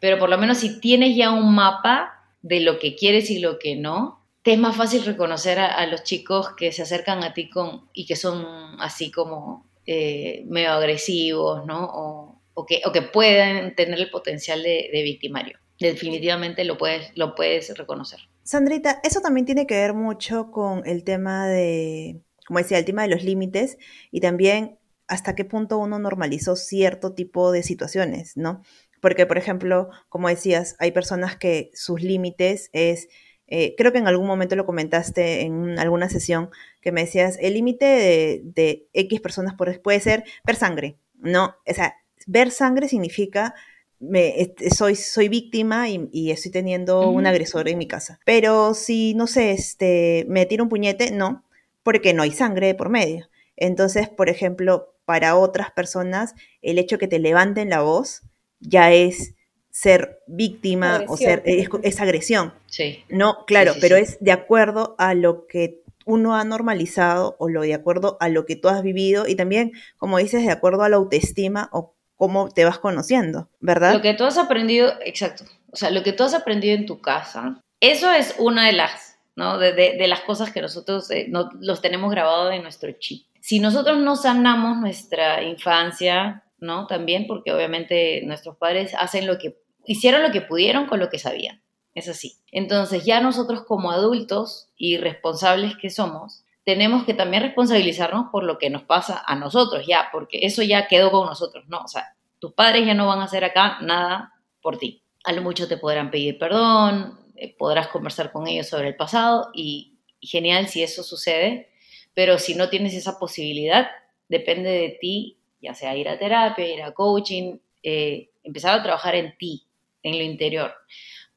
pero 0.00 0.18
por 0.18 0.28
lo 0.28 0.38
menos 0.38 0.58
si 0.58 0.80
tienes 0.80 1.16
ya 1.16 1.30
un 1.30 1.54
mapa 1.54 2.12
de 2.42 2.60
lo 2.60 2.78
que 2.78 2.94
quieres 2.94 3.30
y 3.30 3.38
lo 3.38 3.58
que 3.58 3.76
no, 3.76 4.19
te 4.42 4.52
es 4.52 4.58
más 4.58 4.76
fácil 4.76 5.04
reconocer 5.04 5.58
a, 5.58 5.86
los 5.86 6.02
chicos 6.02 6.54
que 6.56 6.72
se 6.72 6.82
acercan 6.82 7.22
a 7.22 7.34
ti 7.34 7.50
con, 7.50 7.88
y 7.92 8.06
que 8.06 8.16
son 8.16 8.46
así 8.80 9.10
como 9.10 9.66
eh, 9.86 10.44
medio 10.46 10.72
agresivos, 10.72 11.66
¿no? 11.66 12.40
O, 12.54 12.66
que, 12.66 12.82
o 12.84 12.92
que 12.92 13.02
pueden 13.02 13.74
tener 13.74 13.98
el 13.98 14.10
potencial 14.10 14.62
de, 14.62 14.90
de 14.92 15.02
victimario. 15.02 15.58
Definitivamente 15.78 16.64
lo 16.64 16.76
puedes, 16.76 17.10
lo 17.16 17.34
puedes 17.34 17.76
reconocer. 17.76 18.20
Sandrita, 18.42 19.00
eso 19.02 19.20
también 19.20 19.46
tiene 19.46 19.66
que 19.66 19.76
ver 19.76 19.94
mucho 19.94 20.50
con 20.50 20.86
el 20.86 21.04
tema 21.04 21.46
de, 21.46 22.20
como 22.46 22.58
decía, 22.58 22.78
el 22.78 22.84
tema 22.84 23.02
de 23.02 23.08
los 23.08 23.22
límites 23.22 23.78
y 24.10 24.20
también 24.20 24.78
hasta 25.06 25.34
qué 25.34 25.44
punto 25.44 25.78
uno 25.78 25.98
normalizó 25.98 26.54
cierto 26.54 27.14
tipo 27.14 27.50
de 27.50 27.62
situaciones, 27.62 28.36
¿no? 28.36 28.62
Porque, 29.00 29.26
por 29.26 29.38
ejemplo, 29.38 29.88
como 30.08 30.28
decías, 30.28 30.76
hay 30.78 30.92
personas 30.92 31.36
que 31.36 31.70
sus 31.74 32.02
límites 32.02 32.70
es, 32.72 33.08
eh, 33.50 33.74
creo 33.76 33.92
que 33.92 33.98
en 33.98 34.08
algún 34.08 34.26
momento 34.26 34.56
lo 34.56 34.64
comentaste 34.64 35.42
en 35.42 35.78
alguna 35.78 36.08
sesión, 36.08 36.50
que 36.80 36.92
me 36.92 37.02
decías, 37.02 37.36
el 37.40 37.54
límite 37.54 38.40
de, 38.42 38.88
X 38.92 39.20
personas 39.20 39.54
puede 39.82 40.00
ser 40.00 40.24
ver 40.46 40.56
sangre, 40.56 40.96
¿no? 41.18 41.56
O 41.66 41.74
sea, 41.74 41.96
ver 42.26 42.50
sangre 42.50 42.88
significa 42.88 43.54
me, 44.00 44.54
soy, 44.74 44.96
soy 44.96 45.28
víctima 45.28 45.88
y, 45.88 46.30
estoy 46.30 46.50
teniendo 46.50 47.10
un 47.10 47.26
agresor 47.26 47.68
en 47.68 47.78
mi 47.78 47.86
casa. 47.86 48.18
Pero 48.24 48.74
si, 48.74 49.14
no 49.14 49.26
sé, 49.26 49.52
este, 49.52 50.24
me 50.28 50.46
tiro 50.46 50.64
un 50.64 50.70
puñete, 50.70 51.10
no, 51.10 51.44
porque 51.82 52.14
no 52.14 52.22
hay 52.22 52.32
sangre 52.32 52.74
por 52.74 52.88
medio. 52.88 53.28
Entonces, 53.56 54.08
por 54.08 54.28
ejemplo, 54.30 54.94
para 55.04 55.36
otras 55.36 55.70
personas 55.70 56.34
el 56.62 56.78
hecho 56.78 56.98
que 56.98 57.08
te 57.08 57.18
levanten 57.18 57.68
la 57.68 57.82
voz 57.82 58.22
ya 58.60 58.92
es 58.92 59.34
ser 59.70 60.22
víctima 60.26 61.04
o 61.08 61.16
ser 61.16 61.42
es, 61.44 62.00
agresión. 62.00 62.52
Sí. 62.66 63.04
No, 63.08 63.44
claro, 63.46 63.74
pero 63.80 63.96
es 63.96 64.18
de 64.20 64.32
acuerdo 64.32 64.94
a 64.98 65.14
lo 65.14 65.46
que 65.46 65.82
uno 66.04 66.34
ha 66.34 66.44
normalizado 66.44 67.36
o 67.38 67.48
lo 67.48 67.62
de 67.62 67.74
acuerdo 67.74 68.16
a 68.20 68.28
lo 68.28 68.46
que 68.46 68.56
tú 68.56 68.68
has 68.68 68.82
vivido 68.82 69.28
y 69.28 69.36
también, 69.36 69.72
como 69.96 70.18
dices, 70.18 70.44
de 70.44 70.50
acuerdo 70.50 70.82
a 70.82 70.88
la 70.88 70.96
autoestima 70.96 71.68
o 71.72 71.94
cómo 72.16 72.48
te 72.50 72.64
vas 72.64 72.78
conociendo, 72.78 73.48
¿verdad? 73.60 73.94
Lo 73.94 74.02
que 74.02 74.14
tú 74.14 74.24
has 74.24 74.38
aprendido, 74.38 74.92
exacto. 75.04 75.44
O 75.70 75.76
sea, 75.76 75.90
lo 75.90 76.02
que 76.02 76.12
tú 76.12 76.24
has 76.24 76.34
aprendido 76.34 76.74
en 76.74 76.86
tu 76.86 77.00
casa, 77.00 77.60
eso 77.80 78.12
es 78.12 78.34
una 78.38 78.66
de 78.66 78.72
las, 78.72 79.18
¿no? 79.36 79.58
De, 79.58 79.96
las 80.06 80.20
cosas 80.20 80.50
que 80.50 80.60
nosotros 80.60 81.10
eh, 81.10 81.26
no, 81.28 81.48
los 81.60 81.80
tenemos 81.80 82.10
grabados 82.10 82.52
en 82.52 82.62
nuestro 82.62 82.90
chip 82.92 83.24
si 83.40 83.58
nosotros 83.58 83.98
no 83.98 84.16
sanamos 84.16 84.76
nuestra 84.76 85.42
infancia, 85.42 86.44
¿no? 86.60 86.86
También 86.86 87.26
porque 87.26 87.52
obviamente 87.52 88.22
nuestros 88.24 88.56
padres 88.56 88.94
hacen 88.98 89.26
lo 89.26 89.38
que, 89.38 89.58
hicieron 89.84 90.22
lo 90.22 90.30
que 90.30 90.40
pudieron 90.40 90.86
con 90.86 91.00
lo 91.00 91.08
que 91.08 91.18
sabían. 91.18 91.62
Es 91.94 92.08
así. 92.08 92.36
Entonces 92.52 93.04
ya 93.04 93.20
nosotros 93.20 93.64
como 93.66 93.90
adultos 93.90 94.68
y 94.76 94.96
responsables 94.96 95.76
que 95.76 95.90
somos, 95.90 96.44
tenemos 96.64 97.04
que 97.04 97.14
también 97.14 97.42
responsabilizarnos 97.42 98.26
por 98.30 98.44
lo 98.44 98.58
que 98.58 98.70
nos 98.70 98.82
pasa 98.82 99.22
a 99.26 99.34
nosotros 99.34 99.86
ya, 99.86 100.08
porque 100.12 100.40
eso 100.42 100.62
ya 100.62 100.86
quedó 100.86 101.10
con 101.10 101.26
nosotros, 101.26 101.64
¿no? 101.68 101.80
O 101.80 101.88
sea, 101.88 102.14
tus 102.38 102.52
padres 102.52 102.86
ya 102.86 102.94
no 102.94 103.06
van 103.06 103.20
a 103.20 103.24
hacer 103.24 103.44
acá 103.44 103.78
nada 103.80 104.34
por 104.62 104.78
ti. 104.78 105.02
A 105.24 105.32
lo 105.32 105.42
mucho 105.42 105.66
te 105.68 105.76
podrán 105.76 106.10
pedir 106.10 106.38
perdón, 106.38 107.18
eh, 107.36 107.54
podrás 107.56 107.88
conversar 107.88 108.32
con 108.32 108.46
ellos 108.46 108.68
sobre 108.68 108.88
el 108.88 108.96
pasado 108.96 109.50
y 109.54 109.98
genial 110.20 110.68
si 110.68 110.82
eso 110.82 111.02
sucede, 111.02 111.70
pero 112.14 112.38
si 112.38 112.54
no 112.54 112.68
tienes 112.68 112.94
esa 112.94 113.18
posibilidad, 113.18 113.88
depende 114.28 114.70
de 114.70 114.98
ti, 115.00 115.39
ya 115.60 115.74
sea 115.74 115.96
ir 115.96 116.08
a 116.08 116.18
terapia, 116.18 116.66
ir 116.66 116.82
a 116.82 116.92
coaching, 116.92 117.58
eh, 117.82 118.30
empezar 118.42 118.78
a 118.78 118.82
trabajar 118.82 119.14
en 119.14 119.36
ti, 119.36 119.66
en 120.02 120.18
lo 120.18 120.24
interior. 120.24 120.74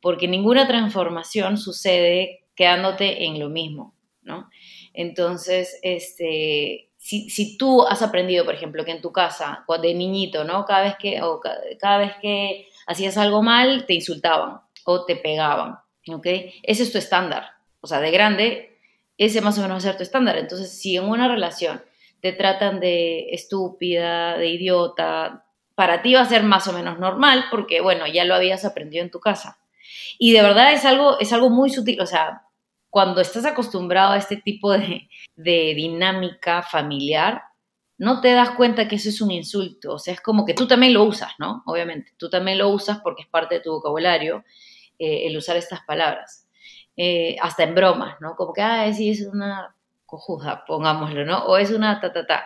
Porque 0.02 0.28
ninguna 0.28 0.68
transformación 0.68 1.58
sucede 1.58 2.46
quedándote 2.56 3.26
en 3.26 3.40
lo 3.40 3.50
mismo, 3.50 3.96
¿no? 4.22 4.50
Entonces, 4.94 5.80
este, 5.82 6.90
si, 6.98 7.58
tú 7.58 7.84
has 7.86 8.02
aprendido, 8.02 8.46
por 8.46 8.54
ejemplo, 8.54 8.86
que 8.86 8.92
en 8.92 9.02
tu 9.02 9.12
casa, 9.12 9.66
de 9.82 9.94
niñito, 9.94 10.44
¿no? 10.44 10.66
Cada 10.66 10.84
vez 10.84 10.96
que, 11.00 11.22
o 11.22 11.42
cada 11.80 11.98
vez 11.98 12.14
que 12.22 12.68
hacías 12.86 13.18
algo 13.18 13.42
mal, 13.42 13.86
te 13.86 13.94
insultaban 13.94 14.62
o 14.86 15.06
te 15.06 15.16
pegaban, 15.16 15.80
¿ok? 16.08 16.28
Ese 16.64 16.84
es 16.84 16.92
tu 16.92 16.98
estándar. 16.98 17.48
O 17.82 17.88
sea, 17.88 18.00
de 18.00 18.12
grande 18.12 18.74
ese 19.18 19.42
más 19.42 19.58
o 19.58 19.62
menos 19.62 19.76
va 19.76 19.78
a 19.78 19.92
ser 19.92 19.98
tu 19.98 20.04
estándar. 20.04 20.38
Entonces, 20.38 20.80
si 20.80 20.98
en 20.98 21.06
una 21.06 21.28
relación 21.28 21.84
te 22.24 22.32
tratan 22.32 22.80
de 22.80 23.32
estúpida, 23.32 24.38
de 24.38 24.48
idiota, 24.48 25.46
para 25.76 26.02
ti 26.02 26.14
va 26.14 26.22
a 26.22 26.26
ser 26.26 26.44
más 26.44 26.66
o 26.70 26.72
menos 26.72 26.98
normal 26.98 27.44
porque, 27.52 27.82
bueno, 27.82 28.08
ya 28.08 28.24
lo 28.24 28.34
habías 28.34 28.64
aprendido 28.64 29.04
en 29.04 29.12
tu 29.12 29.20
casa. 29.20 29.60
Y 30.18 30.32
de 30.32 30.42
verdad 30.42 30.72
es 30.72 30.86
algo, 30.86 31.20
es 31.20 31.34
algo 31.34 31.50
muy 31.50 31.70
sutil, 31.70 32.00
o 32.00 32.06
sea, 32.06 32.44
cuando 32.90 33.20
estás 33.20 33.46
acostumbrado 33.46 34.14
a 34.14 34.18
este 34.18 34.38
tipo 34.38 34.72
de, 34.72 35.10
dinámica 35.36 36.64
familiar, 36.64 37.42
no 37.98 38.22
te 38.22 38.32
das 38.32 38.52
cuenta 38.52 38.88
que 38.88 38.96
eso 38.96 39.10
es 39.10 39.20
un 39.20 39.32
insulto, 39.32 39.96
o 39.96 40.00
sea, 40.00 40.14
es 40.14 40.22
como 40.22 40.46
que 40.46 40.54
tú 40.54 40.66
también 40.66 40.94
lo 40.94 41.04
usas, 41.04 41.34
¿no? 41.40 41.62
Obviamente, 41.66 42.14
tú 42.16 42.30
también 42.30 42.58
lo 42.58 42.70
usas 42.70 43.02
porque 43.04 43.24
es 43.24 43.28
parte 43.28 43.56
de 43.56 43.62
tu 43.62 43.72
vocabulario 43.72 44.46
eh, 44.98 45.28
el 45.28 45.36
usar 45.36 45.58
estas 45.58 45.82
palabras. 45.82 46.48
Eh, 46.96 47.36
hasta 47.42 47.64
en 47.64 47.76
bromas, 47.76 48.16
¿no? 48.22 48.36
Como 48.38 48.54
que, 48.54 48.62
ah, 48.62 48.94
sí, 48.94 49.10
es 49.10 49.28
una 49.28 49.76
cojuda, 50.14 50.64
pongámoslo, 50.68 51.26
¿no? 51.26 51.46
O 51.46 51.58
es 51.58 51.72
una 51.72 52.00
ta, 52.00 52.14
ta, 52.14 52.28
ta. 52.28 52.46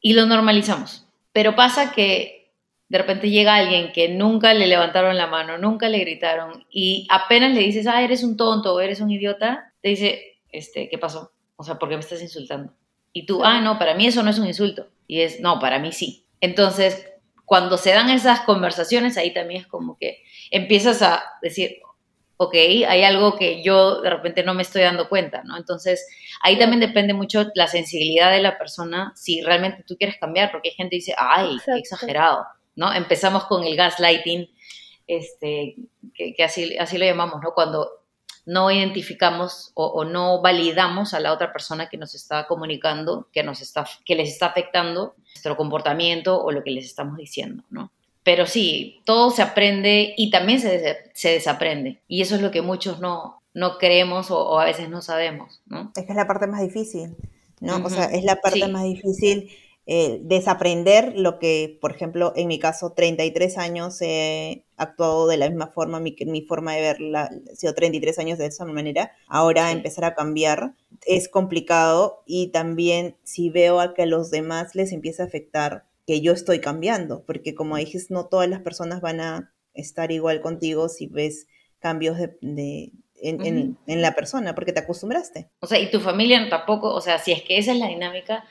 Y 0.00 0.14
lo 0.14 0.24
normalizamos. 0.24 1.06
Pero 1.32 1.54
pasa 1.54 1.92
que 1.92 2.54
de 2.88 2.96
repente 2.96 3.28
llega 3.28 3.56
alguien 3.56 3.92
que 3.92 4.08
nunca 4.08 4.54
le 4.54 4.66
levantaron 4.66 5.18
la 5.18 5.26
mano, 5.26 5.58
nunca 5.58 5.90
le 5.90 5.98
gritaron, 5.98 6.64
y 6.70 7.06
apenas 7.10 7.52
le 7.52 7.60
dices, 7.60 7.86
ah, 7.86 8.02
eres 8.02 8.24
un 8.24 8.38
tonto 8.38 8.74
o 8.74 8.80
eres 8.80 9.02
un 9.02 9.10
idiota, 9.10 9.74
te 9.82 9.90
dice, 9.90 10.38
este, 10.50 10.88
¿qué 10.88 10.96
pasó? 10.96 11.32
O 11.56 11.62
sea, 11.62 11.78
¿por 11.78 11.90
qué 11.90 11.96
me 11.96 12.00
estás 12.00 12.22
insultando? 12.22 12.72
Y 13.12 13.26
tú, 13.26 13.44
ah, 13.44 13.60
no, 13.60 13.78
para 13.78 13.94
mí 13.94 14.06
eso 14.06 14.22
no 14.22 14.30
es 14.30 14.38
un 14.38 14.46
insulto. 14.46 14.86
Y 15.06 15.20
es, 15.20 15.40
no, 15.40 15.58
para 15.58 15.78
mí 15.78 15.92
sí. 15.92 16.24
Entonces, 16.40 17.06
cuando 17.44 17.76
se 17.76 17.90
dan 17.90 18.08
esas 18.08 18.40
conversaciones, 18.40 19.18
ahí 19.18 19.34
también 19.34 19.60
es 19.60 19.66
como 19.66 19.98
que 19.98 20.22
empiezas 20.50 21.02
a 21.02 21.22
decir, 21.42 21.80
ok, 22.40 22.54
hay 22.86 23.02
algo 23.02 23.36
que 23.36 23.64
yo 23.64 24.00
de 24.00 24.10
repente 24.10 24.44
no 24.44 24.54
me 24.54 24.62
estoy 24.62 24.82
dando 24.82 25.08
cuenta, 25.08 25.42
¿no? 25.42 25.56
Entonces, 25.56 26.06
ahí 26.40 26.56
también 26.56 26.78
depende 26.78 27.12
mucho 27.12 27.46
la 27.54 27.66
sensibilidad 27.66 28.30
de 28.30 28.40
la 28.40 28.56
persona, 28.56 29.12
si 29.16 29.42
realmente 29.42 29.82
tú 29.84 29.96
quieres 29.96 30.16
cambiar, 30.18 30.52
porque 30.52 30.68
hay 30.68 30.74
gente 30.76 30.90
que 30.90 30.96
dice, 30.98 31.14
ay, 31.18 31.58
qué 31.64 31.78
exagerado, 31.78 32.46
¿no? 32.76 32.94
Empezamos 32.94 33.44
con 33.46 33.64
el 33.64 33.76
gaslighting, 33.76 34.48
este, 35.08 35.74
que, 36.14 36.44
así, 36.44 36.78
así 36.78 36.96
lo 36.96 37.04
llamamos, 37.04 37.40
¿no? 37.42 37.54
Cuando 37.54 37.90
no 38.46 38.70
identificamos 38.70 39.72
o, 39.74 39.86
o, 39.86 40.04
no 40.04 40.40
validamos 40.40 41.14
a 41.14 41.20
la 41.20 41.32
otra 41.32 41.52
persona 41.52 41.88
que 41.88 41.98
nos 41.98 42.14
está 42.14 42.46
comunicando, 42.46 43.28
que, 43.32 43.42
nos 43.42 43.60
está, 43.60 43.84
que 44.04 44.14
les 44.14 44.30
está 44.30 44.46
afectando 44.46 45.16
nuestro 45.34 45.56
comportamiento 45.56 46.40
o 46.40 46.52
lo 46.52 46.62
que 46.62 46.70
les 46.70 46.84
estamos 46.84 47.16
diciendo, 47.18 47.64
¿no? 47.68 47.90
Pero 48.28 48.44
sí, 48.44 49.00
todo 49.06 49.30
se 49.30 49.40
aprende 49.40 50.12
y 50.14 50.28
también 50.28 50.60
se, 50.60 50.98
se 51.14 51.30
desaprende. 51.30 52.02
Y 52.08 52.20
eso 52.20 52.34
es 52.34 52.42
lo 52.42 52.50
que 52.50 52.60
muchos 52.60 53.00
no, 53.00 53.40
no 53.54 53.78
creemos 53.78 54.30
o, 54.30 54.60
a 54.60 54.66
veces 54.66 54.90
no 54.90 55.00
sabemos, 55.00 55.62
¿no? 55.64 55.92
Es 55.96 56.04
que 56.04 56.12
es 56.12 56.14
la 56.16 56.26
parte 56.26 56.46
más 56.46 56.60
difícil, 56.60 57.16
¿no? 57.62 57.82
O 57.82 57.88
sea, 57.88 58.04
es 58.04 58.24
la 58.24 58.36
parte 58.36 58.68
más 58.68 58.84
difícil 58.84 59.48
eh, 59.86 60.20
desaprender 60.20 61.14
lo 61.16 61.38
que, 61.38 61.78
por 61.80 61.92
ejemplo, 61.92 62.34
en 62.36 62.48
mi 62.48 62.58
caso, 62.58 62.92
33 62.92 63.56
años 63.56 63.96
he 64.02 64.66
actuado 64.76 65.26
de 65.26 65.38
la 65.38 65.48
misma 65.48 65.68
forma, 65.68 65.98
mi, 65.98 66.14
mi 66.26 66.42
forma 66.42 66.74
de 66.74 66.82
verla 66.82 67.30
ha 67.50 67.56
sido 67.56 67.72
33 67.72 68.18
años 68.18 68.36
de 68.36 68.44
esa 68.44 68.66
manera. 68.66 69.12
Ahora 69.26 69.72
empezar 69.72 70.04
a 70.04 70.14
cambiar 70.14 70.74
es 71.06 71.30
complicado 71.30 72.24
y 72.26 72.48
también 72.48 73.16
si 73.24 73.48
veo 73.48 73.80
a 73.80 73.94
que 73.94 74.02
a 74.02 74.06
los 74.06 74.30
demás 74.30 74.74
les 74.74 74.92
empieza 74.92 75.22
a 75.22 75.26
afectar 75.26 75.87
que 76.08 76.22
yo 76.22 76.32
estoy 76.32 76.60
cambiando, 76.60 77.22
porque 77.26 77.54
como 77.54 77.76
dices, 77.76 78.10
no 78.10 78.28
todas 78.28 78.48
las 78.48 78.62
personas 78.62 79.02
van 79.02 79.20
a 79.20 79.52
estar 79.74 80.10
igual 80.10 80.40
contigo 80.40 80.88
si 80.88 81.06
ves 81.06 81.46
cambios 81.80 82.16
de, 82.40 82.92
en, 83.20 83.76
la 83.86 84.14
persona, 84.14 84.54
porque 84.54 84.72
te 84.72 84.80
acostumbraste. 84.80 85.50
O 85.60 85.66
sea, 85.66 85.78
y 85.78 85.90
tu 85.90 86.00
familia 86.00 86.48
tampoco, 86.48 86.94
o 86.94 87.02
sea, 87.02 87.18
si 87.18 87.32
es 87.32 87.42
que 87.42 87.58
esa 87.58 87.72
es 87.72 87.78
la 87.78 87.88
dinámica, 87.88 88.46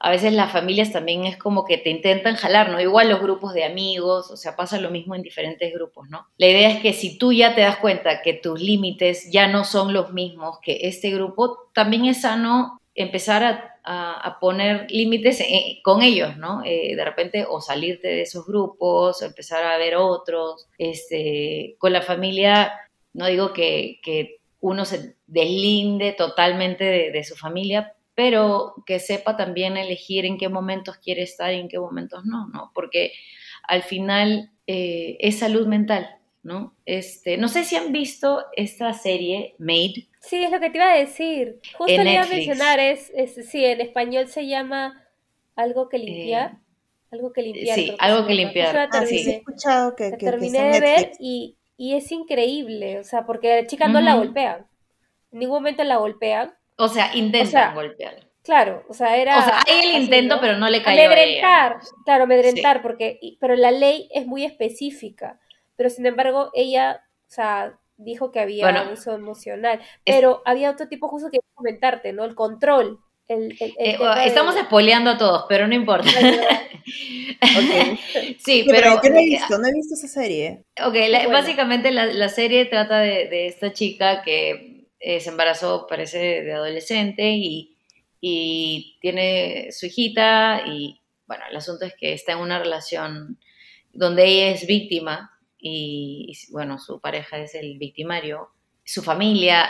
a 0.00 0.10
veces 0.10 0.32
las 0.32 0.50
familias 0.50 0.90
también 0.90 1.26
es 1.26 1.36
como 1.36 1.64
que 1.64 1.78
te 1.78 1.90
intentan 1.90 2.34
jalar, 2.34 2.70
¿no? 2.70 2.80
Igual 2.80 3.08
los 3.08 3.20
grupos 3.20 3.54
de 3.54 3.62
amigos, 3.62 4.32
o 4.32 4.36
sea, 4.36 4.56
pasa 4.56 4.80
lo 4.80 4.90
mismo 4.90 5.14
en 5.14 5.22
diferentes 5.22 5.72
grupos, 5.72 6.08
¿no? 6.10 6.26
La 6.38 6.48
idea 6.48 6.72
es 6.72 6.82
que 6.82 6.92
si 6.92 7.18
tú 7.18 7.32
ya 7.32 7.54
te 7.54 7.60
das 7.60 7.76
cuenta 7.76 8.20
que 8.20 8.32
tus 8.32 8.60
límites 8.60 9.30
ya 9.30 9.46
no 9.46 9.62
son 9.62 9.92
los 9.92 10.12
mismos 10.12 10.58
que 10.60 10.80
este 10.88 11.12
grupo, 11.12 11.70
también 11.72 12.06
es 12.06 12.22
sano 12.22 12.80
empezar 12.96 13.72
a, 13.84 14.38
poner 14.40 14.90
límites 14.90 15.40
eh, 15.40 15.78
con 15.84 16.02
ellos, 16.02 16.36
¿no? 16.36 16.62
Eh, 16.64 16.96
de 16.96 17.04
repente, 17.04 17.46
o 17.48 17.60
salirte 17.60 18.08
de 18.08 18.22
esos 18.22 18.44
grupos, 18.44 19.22
o 19.22 19.24
empezar 19.24 19.64
a 19.64 19.78
ver 19.78 19.94
otros. 19.94 20.66
Este, 20.76 21.76
con 21.78 21.92
la 21.92 22.02
familia, 22.02 22.72
no 23.12 23.26
digo 23.26 23.52
que, 23.52 24.00
uno 24.58 24.84
se 24.84 25.14
deslinde 25.28 26.12
totalmente 26.12 26.84
de, 27.12 27.24
su 27.24 27.36
familia, 27.36 27.94
pero 28.16 28.74
que 28.86 28.98
sepa 28.98 29.36
también 29.36 29.76
elegir 29.76 30.24
en 30.24 30.38
qué 30.38 30.48
momentos 30.48 30.96
quiere 30.96 31.22
estar 31.22 31.54
y 31.54 31.60
en 31.60 31.68
qué 31.68 31.78
momentos 31.78 32.24
no, 32.24 32.48
¿no? 32.48 32.72
Porque 32.74 33.12
al 33.68 33.82
final 33.82 34.50
eh, 34.66 35.18
es 35.20 35.38
salud 35.38 35.68
mental, 35.68 36.16
¿no? 36.46 36.74
Este, 36.86 37.36
no 37.36 37.48
sé 37.48 37.64
si 37.64 37.74
han 37.74 37.92
visto 37.92 38.44
esta 38.56 38.92
serie 38.92 39.56
Made. 39.58 40.06
Sí, 40.20 40.44
es 40.44 40.50
lo 40.50 40.60
que 40.60 40.70
te 40.70 40.78
iba 40.78 40.92
a 40.92 40.96
decir. 40.96 41.60
Justo 41.76 42.02
le 42.02 42.12
iba 42.12 42.22
a 42.22 42.26
mencionar, 42.26 42.78
es, 42.78 43.12
sí, 43.50 43.64
en 43.64 43.80
español 43.80 44.28
se 44.28 44.46
llama 44.46 45.04
Algo 45.56 45.88
que 45.88 45.98
limpiar. 45.98 46.52
Eh, 46.52 46.56
algo 47.10 47.32
que 47.32 47.42
limpiar. 47.42 47.76
Sí, 47.76 47.96
algo 47.98 48.26
que 48.26 48.34
limpiar. 48.34 48.88
Ah, 48.92 49.06
sí, 49.06 49.24
he 49.28 49.36
escuchado 49.36 49.96
que, 49.96 50.12
terminé 50.12 50.70
de 50.70 50.80
ver 50.80 51.12
y, 51.18 51.56
es 51.78 52.10
increíble, 52.12 53.00
o 53.00 53.04
sea, 53.04 53.26
porque 53.26 53.62
la 53.62 53.66
chica 53.66 53.88
no 53.88 54.00
la 54.00 54.14
golpean. 54.14 54.66
En 55.32 55.40
ningún 55.40 55.58
momento 55.58 55.82
la 55.82 55.96
golpean. 55.96 56.54
O 56.76 56.88
sea, 56.88 57.14
intentan 57.14 57.74
golpear. 57.74 58.24
Claro, 58.44 58.84
o 58.88 58.94
sea, 58.94 59.16
era... 59.16 59.38
O 59.40 59.42
sea, 59.42 59.62
hay 59.66 59.88
el 59.88 60.02
intento, 60.02 60.38
pero 60.40 60.56
no 60.56 60.70
le 60.70 60.80
cayó 60.80 61.04
amedrentar, 61.04 61.72
a 61.72 61.76
ella. 61.76 61.86
Claro, 62.04 62.24
amedrentar, 62.24 62.80
porque... 62.80 63.18
Pero 63.40 63.56
la 63.56 63.72
ley 63.72 64.08
es 64.12 64.24
muy 64.24 64.44
específica. 64.44 65.40
Pero, 65.76 65.90
sin 65.90 66.06
embargo, 66.06 66.50
ella, 66.54 67.04
o 67.28 67.30
sea, 67.30 67.78
dijo 67.96 68.32
que 68.32 68.40
había 68.40 68.68
abuso 68.68 69.14
emocional. 69.14 69.80
Pero 70.04 70.42
había 70.44 70.70
otro 70.70 70.88
tipo 70.88 71.08
justo 71.08 71.30
que 71.30 71.38
comentarte, 71.54 72.12
¿no? 72.12 72.24
El 72.24 72.34
control. 72.34 73.00
El, 73.28 73.56
eh, 73.60 73.98
estamos 74.24 74.56
espoleando 74.56 75.10
a 75.10 75.18
todos, 75.18 75.46
pero 75.48 75.66
no 75.66 75.74
importa. 75.74 76.08
sí, 78.38 78.64
pero, 78.68 79.02
yo 79.02 79.10
no 79.10 79.18
he 79.18 79.24
visto, 79.24 79.58
no 79.58 79.66
he 79.66 79.72
visto 79.72 79.94
esa 79.94 80.06
serie. 80.06 80.64
Ok, 80.84 80.94
básicamente 81.30 81.90
la, 81.90 82.28
serie 82.28 82.66
trata 82.66 83.00
de, 83.00 83.48
esta 83.48 83.72
chica 83.72 84.22
que 84.22 84.86
eh, 85.00 85.18
se 85.18 85.30
embarazó, 85.30 85.88
parece, 85.88 86.42
de 86.42 86.52
adolescente 86.52 87.30
y 87.30 87.76
y 88.20 88.98
tiene 89.00 89.70
su 89.72 89.86
hijita 89.86 90.62
y 90.66 91.00
bueno, 91.26 91.44
el 91.50 91.56
asunto 91.56 91.84
es 91.84 91.94
que 91.94 92.12
está 92.12 92.32
en 92.32 92.38
una 92.38 92.58
relación 92.58 93.38
donde 93.92 94.26
ella 94.26 94.48
es 94.48 94.66
víctima 94.66 95.35
y, 95.68 96.32
bueno, 96.50 96.78
su 96.78 97.00
pareja 97.00 97.38
es 97.38 97.56
el 97.56 97.76
victimario. 97.78 98.50
Su 98.84 99.02
familia 99.02 99.68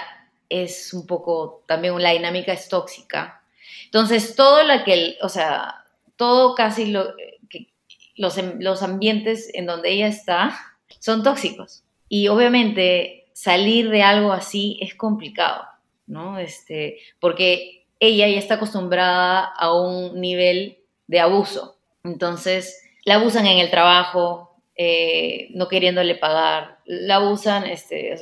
es 0.49 0.93
un 0.93 1.07
poco, 1.07 1.65
también 1.67 2.01
la 2.03 2.11
dinámica 2.11 2.53
es 2.53 2.69
tóxica. 2.69 3.43
Entonces, 3.87 4.37
todo 4.37 4.63
lo 4.63 4.85
que, 4.85 5.17
o 5.23 5.31
sea, 5.31 5.87
todo 6.17 6.55
casi 6.55 6.87
lo, 6.87 7.15
que, 7.49 7.69
los, 8.17 8.37
los 8.59 8.83
ambientes 8.83 9.51
en 9.55 9.65
donde 9.65 9.91
ella 9.91 10.09
está 10.09 10.55
son 11.01 11.23
tóxicos. 11.23 11.83
Y 12.09 12.29
obviamente 12.29 13.31
salir 13.33 13.89
de 13.89 14.03
algo 14.03 14.33
así 14.33 14.79
es 14.83 14.95
complicado, 14.95 15.65
¿no? 16.07 16.39
Este, 16.39 16.99
porque 17.21 17.87
ella 18.01 18.29
ya 18.29 18.39
está 18.39 18.55
acostumbrada 18.55 19.45
a 19.45 19.73
un 19.75 20.21
nivel 20.21 20.79
de 21.07 21.21
abuso. 21.21 21.79
Entonces, 22.05 22.83
la 23.05 23.15
abusan 23.15 23.47
en 23.47 23.59
el 23.59 23.71
trabajo, 23.71 24.56
eh, 24.77 25.49
no 25.55 25.69
queriéndole 25.69 26.15
pagar, 26.17 26.79
la 26.85 27.17
abusan 27.17 27.65
este, 27.65 28.15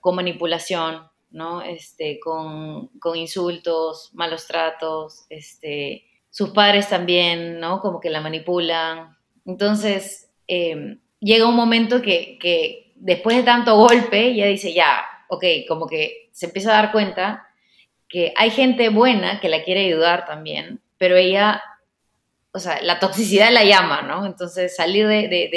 con 0.00 0.16
manipulación, 0.16 1.08
¿no? 1.30 1.62
Este, 1.62 2.20
con, 2.20 2.90
insultos, 3.14 4.10
malos 4.12 4.46
tratos, 4.46 5.24
este, 5.30 6.04
sus 6.30 6.50
padres 6.50 6.88
también, 6.88 7.58
¿no? 7.60 7.80
Como 7.80 8.00
que 8.00 8.10
la 8.10 8.20
manipulan. 8.20 9.16
Entonces, 9.46 10.30
em, 10.46 11.00
llega 11.20 11.48
un 11.48 11.56
momento 11.56 12.02
que, 12.02 12.38
que 12.38 12.92
después 12.96 13.36
de 13.36 13.42
tanto 13.42 13.76
golpe, 13.76 14.28
ella 14.28 14.46
dice, 14.46 14.72
ya, 14.72 15.02
ok, 15.28 15.44
como 15.66 15.86
que 15.86 16.28
se 16.32 16.46
empieza 16.46 16.70
a 16.70 16.82
dar 16.82 16.92
cuenta 16.92 17.48
que 18.08 18.34
hay 18.36 18.50
gente 18.50 18.90
buena 18.90 19.40
que 19.40 19.48
la 19.48 19.64
quiere 19.64 19.86
ayudar 19.86 20.26
también, 20.26 20.82
pero 20.98 21.16
ella, 21.16 21.62
o 22.52 22.58
sea, 22.58 22.82
la 22.82 22.98
toxicidad 22.98 23.50
la 23.50 23.64
llama, 23.64 24.02
¿no? 24.02 24.26
Entonces 24.26 24.76
salir 24.76 25.06
de, 25.06 25.50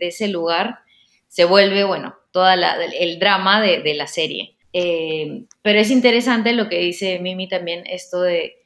ese, 0.00 0.28
lugar 0.28 0.80
se 1.28 1.44
vuelve, 1.44 1.84
bueno, 1.84 2.14
todo 2.32 2.48
el 2.50 3.18
drama 3.18 3.60
de, 3.60 3.94
la 3.94 4.06
serie. 4.06 4.56
Eh, 4.72 5.44
pero 5.62 5.78
es 5.78 5.90
interesante 5.90 6.52
lo 6.52 6.68
que 6.68 6.78
dice 6.78 7.18
Mimi 7.18 7.48
también, 7.48 7.84
esto 7.86 8.20
de, 8.20 8.56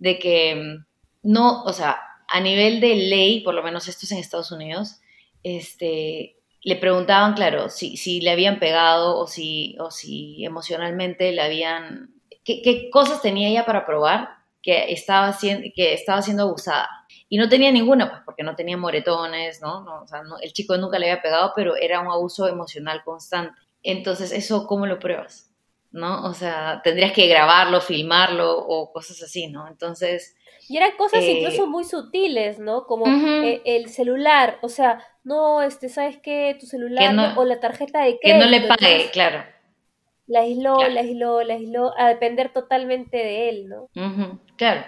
que 0.00 0.54
mm, 0.54 0.84
no, 1.32 1.62
o 1.64 1.72
sea, 1.72 1.98
a 2.28 2.40
nivel 2.40 2.80
de 2.80 2.94
ley, 2.94 3.40
por 3.40 3.54
lo 3.54 3.62
menos 3.62 3.88
esto 3.88 4.04
es 4.04 4.12
en 4.12 4.18
Estados 4.18 4.52
Unidos, 4.52 5.00
este, 5.42 6.36
le 6.62 6.76
preguntaban, 6.76 7.34
claro, 7.34 7.70
si, 7.70 8.20
le 8.20 8.30
habían 8.30 8.58
pegado 8.58 9.18
o 9.18 9.26
si, 9.26 9.76
o 9.78 9.90
si 9.90 10.44
emocionalmente 10.44 11.32
le 11.32 11.42
habían 11.42 12.16
qué, 12.46 12.88
cosas 12.90 13.22
tenía 13.22 13.48
ella 13.48 13.66
para 13.66 13.84
probar 13.84 14.30
que 14.62 14.92
estaba, 14.92 15.36
que 15.40 15.92
estaba 15.92 16.22
siendo 16.22 16.44
abusada. 16.44 16.88
Y 17.28 17.38
no 17.38 17.48
tenía 17.48 17.72
ninguna, 17.72 18.08
pues 18.08 18.22
porque 18.24 18.42
no 18.42 18.54
tenía 18.54 18.76
moretones, 18.76 19.60
¿no? 19.60 19.84
o 20.02 20.06
sea, 20.06 20.22
el 20.42 20.52
chico 20.52 20.76
nunca 20.76 20.98
le 20.98 21.10
había 21.10 21.22
pegado, 21.22 21.52
pero 21.56 21.74
era 21.76 22.00
un 22.00 22.06
abuso 22.06 22.46
emocional 22.46 23.02
constante. 23.04 23.60
Entonces, 23.82 24.32
¿eso 24.32 24.66
cómo 24.66 24.86
lo 24.86 24.98
pruebas? 24.98 25.50
¿No? 25.90 26.24
O 26.24 26.34
sea, 26.34 26.80
tendrías 26.84 27.12
que 27.12 27.26
grabarlo, 27.26 27.80
filmarlo 27.80 28.58
o 28.58 28.92
cosas 28.92 29.22
así, 29.22 29.48
¿no? 29.48 29.66
Entonces... 29.68 30.36
Y 30.68 30.76
eran 30.76 30.96
cosas 30.96 31.22
eh, 31.22 31.32
incluso 31.32 31.66
muy 31.66 31.84
sutiles, 31.84 32.58
¿no? 32.58 32.86
Como 32.86 33.06
eh, 33.06 33.62
el 33.64 33.88
celular, 33.88 34.58
o 34.62 34.68
sea, 34.68 35.00
no, 35.22 35.62
este, 35.62 35.88
¿sabes 35.88 36.18
qué? 36.22 36.56
Tu 36.58 36.66
celular 36.66 37.34
o 37.36 37.44
la 37.44 37.60
tarjeta 37.60 38.00
de 38.00 38.18
crédito. 38.18 38.38
Que 38.40 38.44
no 38.44 38.50
le 38.50 38.60
pague, 38.62 39.10
claro 39.12 39.55
la 40.26 40.40
aisló, 40.40 40.76
la 40.88 41.00
aisló, 41.00 41.42
la 41.42 41.54
aisló, 41.54 41.92
a 41.98 42.08
depender 42.08 42.52
totalmente 42.52 43.16
de 43.16 43.48
él, 43.48 43.68
¿no? 43.68 43.88
claro, 44.56 44.84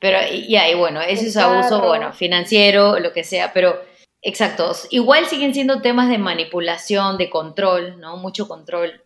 pero 0.00 0.18
ya, 0.48 0.68
y 0.68 0.74
bueno, 0.74 1.00
ese 1.00 1.28
es 1.28 1.36
abuso, 1.36 1.80
bueno, 1.80 2.12
financiero, 2.12 2.98
lo 2.98 3.12
que 3.12 3.24
sea, 3.24 3.52
pero 3.52 3.80
exacto, 4.22 4.72
igual 4.90 5.26
siguen 5.26 5.54
siendo 5.54 5.80
temas 5.80 6.08
de 6.08 6.18
manipulación, 6.18 7.18
de 7.18 7.30
control, 7.30 8.00
¿no? 8.00 8.16
Mucho 8.16 8.48
control, 8.48 9.02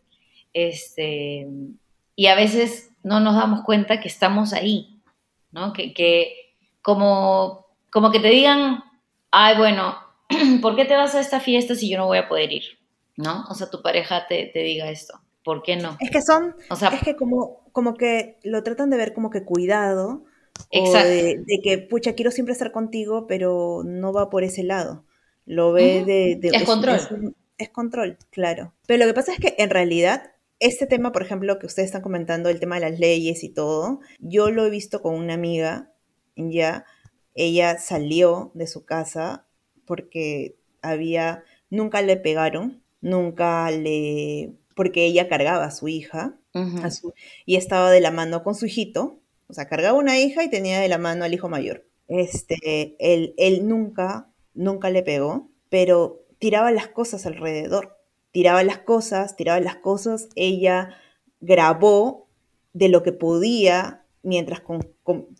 este, 0.52 1.46
y 2.16 2.26
a 2.26 2.34
veces 2.34 2.90
no 3.02 3.20
nos 3.20 3.34
damos 3.34 3.62
cuenta 3.64 4.00
que 4.00 4.08
estamos 4.08 4.52
ahí, 4.52 5.00
¿no? 5.52 5.72
Que, 5.72 5.92
que 5.92 6.54
como, 6.80 7.66
como 7.90 8.10
que 8.10 8.20
te 8.20 8.28
digan, 8.28 8.84
ay, 9.30 9.56
bueno, 9.56 9.98
¿por 10.62 10.76
qué 10.76 10.84
te 10.84 10.96
vas 10.96 11.14
a 11.14 11.20
esta 11.20 11.40
fiesta 11.40 11.74
si 11.74 11.90
yo 11.90 11.98
no 11.98 12.06
voy 12.06 12.18
a 12.18 12.28
poder 12.28 12.52
ir? 12.52 12.78
¿No? 13.16 13.44
O 13.48 13.54
sea, 13.54 13.70
tu 13.70 13.80
pareja 13.80 14.26
te, 14.26 14.46
te 14.46 14.60
diga 14.60 14.90
esto. 14.90 15.20
¿Por 15.44 15.62
qué 15.62 15.76
no? 15.76 15.98
Es 16.00 16.10
que 16.10 16.22
son, 16.22 16.56
o 16.70 16.76
sea, 16.76 16.88
es 16.88 17.02
que 17.02 17.16
como, 17.16 17.60
como 17.72 17.94
que 17.94 18.38
lo 18.42 18.62
tratan 18.62 18.88
de 18.88 18.96
ver 18.96 19.12
como 19.12 19.28
que 19.28 19.44
cuidado, 19.44 20.24
exacto. 20.70 21.08
de, 21.08 21.60
que, 21.62 21.78
pucha, 21.78 22.14
quiero 22.14 22.30
siempre 22.30 22.54
estar 22.54 22.72
contigo, 22.72 23.26
pero 23.26 23.82
no 23.84 24.12
va 24.12 24.30
por 24.30 24.42
ese 24.42 24.64
lado. 24.64 25.04
Lo 25.44 25.72
ve 25.72 26.04
de, 26.06 26.40
Es, 26.48 26.62
control. 26.62 27.34
Es, 27.58 27.68
control, 27.68 28.16
claro. 28.30 28.72
Pero 28.86 29.04
lo 29.04 29.06
que 29.06 29.14
pasa 29.14 29.32
es 29.32 29.38
que 29.38 29.54
en 29.58 29.68
realidad, 29.68 30.32
este 30.60 30.86
tema, 30.86 31.12
por 31.12 31.20
ejemplo, 31.20 31.58
que 31.58 31.66
ustedes 31.66 31.88
están 31.88 32.00
comentando, 32.00 32.48
el 32.48 32.58
tema 32.58 32.76
de 32.76 32.90
las 32.90 32.98
leyes 32.98 33.44
y 33.44 33.50
todo, 33.50 34.00
yo 34.20 34.50
lo 34.50 34.64
he 34.64 34.70
visto 34.70 35.02
con 35.02 35.14
una 35.14 35.34
amiga, 35.34 35.92
ya, 36.36 36.86
ella 37.34 37.76
salió 37.76 38.50
de 38.54 38.66
su 38.66 38.86
casa 38.86 39.46
porque 39.84 40.56
había, 40.80 41.44
nunca 41.68 42.00
le 42.00 42.16
pegaron, 42.16 42.82
nunca 43.02 43.70
le 43.70 44.54
porque 44.74 45.04
ella 45.06 45.28
cargaba 45.28 45.64
a 45.64 45.70
su 45.70 45.88
hija 45.88 46.38
y 47.46 47.56
estaba 47.56 47.90
de 47.90 48.00
la 48.00 48.10
mano 48.10 48.42
con 48.42 48.54
su 48.54 48.66
hijito, 48.66 49.20
o 49.48 49.54
sea, 49.54 49.68
cargaba 49.68 49.98
una 49.98 50.18
hija 50.18 50.44
y 50.44 50.50
tenía 50.50 50.80
de 50.80 50.88
la 50.88 50.98
mano 50.98 51.24
al 51.24 51.34
hijo 51.34 51.48
mayor. 51.48 51.86
Este, 52.06 52.96
él, 52.98 53.34
él 53.36 53.66
nunca, 53.66 54.30
nunca 54.54 54.90
le 54.90 55.02
pegó, 55.02 55.50
pero 55.68 56.24
tiraba 56.38 56.70
las 56.70 56.88
cosas 56.88 57.26
alrededor, 57.26 57.98
tiraba 58.30 58.62
las 58.62 58.78
cosas, 58.78 59.36
tiraba 59.36 59.60
las 59.60 59.76
cosas, 59.76 60.28
ella 60.34 60.90
grabó 61.40 62.28
de 62.72 62.88
lo 62.88 63.02
que 63.02 63.12
podía 63.12 64.04
mientras 64.22 64.60
con, 64.60 64.80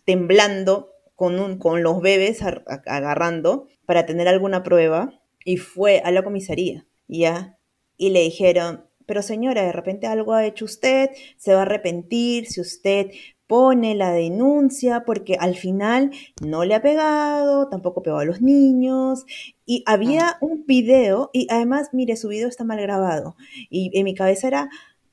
temblando 0.05 0.91
con, 1.15 1.39
un, 1.39 1.57
con 1.57 1.83
los 1.83 2.01
bebés 2.01 2.41
agarrando 2.41 3.67
para 3.85 4.05
tener 4.05 4.27
alguna 4.27 4.63
prueba 4.63 5.19
y 5.43 5.57
fue 5.57 5.99
a 6.03 6.11
la 6.11 6.23
comisaría, 6.23 6.85
¿ya? 7.07 7.57
Y 7.97 8.09
le 8.09 8.21
dijeron, 8.21 8.85
pero 9.05 9.21
señora, 9.21 9.63
de 9.63 9.71
repente 9.71 10.07
algo 10.07 10.33
ha 10.33 10.45
hecho 10.45 10.65
usted, 10.65 11.09
se 11.37 11.53
va 11.53 11.59
a 11.59 11.61
arrepentir 11.63 12.47
si 12.47 12.61
usted 12.61 13.11
pone 13.47 13.95
la 13.95 14.11
denuncia 14.11 15.03
porque 15.05 15.35
al 15.39 15.55
final 15.55 16.11
no 16.41 16.65
le 16.65 16.75
ha 16.75 16.81
pegado, 16.81 17.69
tampoco 17.69 18.01
pegó 18.01 18.17
a 18.17 18.25
los 18.25 18.41
niños 18.41 19.25
y 19.65 19.83
había 19.85 20.37
un 20.41 20.65
video 20.65 21.29
y 21.33 21.47
además, 21.49 21.89
mire, 21.93 22.17
su 22.17 22.29
video 22.29 22.47
está 22.47 22.63
mal 22.63 22.81
grabado 22.81 23.35
y 23.69 23.91
en 23.97 24.05
mi 24.05 24.15
cabeza 24.15 24.47
era, 24.47 24.69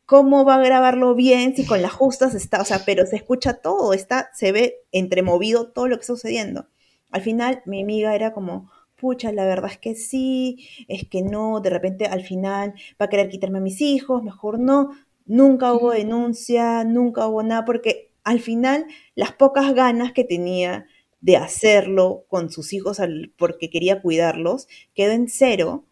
¿cómo 0.07 0.45
va 0.45 0.57
a 0.57 0.65
grabarlo 0.65 1.15
bien 1.15 1.55
si 1.55 1.67
con 1.67 1.83
las 1.83 1.93
justas 1.93 2.35
está, 2.35 2.61
o 2.61 2.65
sea, 2.65 2.83
pero 2.87 3.07
se 3.07 3.17
escucha 3.17 3.55
todo, 3.55 3.93
está, 3.93 4.31
se 4.35 4.53
ve 4.53 4.77
entremovido 4.93 5.71
todo 5.71 5.89
lo 5.89 5.97
que 5.97 6.03
está 6.03 6.15
sucediendo. 6.15 6.69
Al 7.11 7.21
final, 7.21 7.63
mi 7.67 7.83
amiga 7.83 8.15
era 8.15 8.33
como, 8.33 8.71
pucha, 9.03 9.33
la 9.33 9.45
verdad 9.45 9.73
es 9.73 9.79
que 9.79 9.97
sí, 9.97 10.69
es 10.87 11.09
que 11.09 11.23
no, 11.23 11.61
de 11.61 11.71
repente 11.71 12.07
al 12.07 12.23
final 12.23 12.75
va 13.01 13.07
a 13.07 13.09
querer 13.09 13.29
quitarme 13.29 13.59
a 13.59 13.61
mis 13.61 13.81
hijos, 13.81 14.23
mejor 14.23 14.61
no. 14.61 14.91
Nunca 15.27 15.73
hubo 15.73 15.91
denuncia, 15.91 16.85
nunca 16.85 17.27
hubo 17.27 17.43
nada, 17.43 17.65
porque 17.65 18.13
al 18.23 18.39
final 18.39 18.87
las 19.17 19.33
pocas 19.33 19.75
ganas 19.75 20.13
que 20.13 20.23
tenía 20.23 20.87
de 21.21 21.37
hacerlo 21.37 22.27
con 22.29 22.51
sus 22.51 22.73
hijos 22.73 23.01
porque 23.37 23.71
quería 23.71 24.01
cuidarlos 24.03 24.69
quedó 24.95 25.11
en 25.11 25.29
cero, 25.29 25.85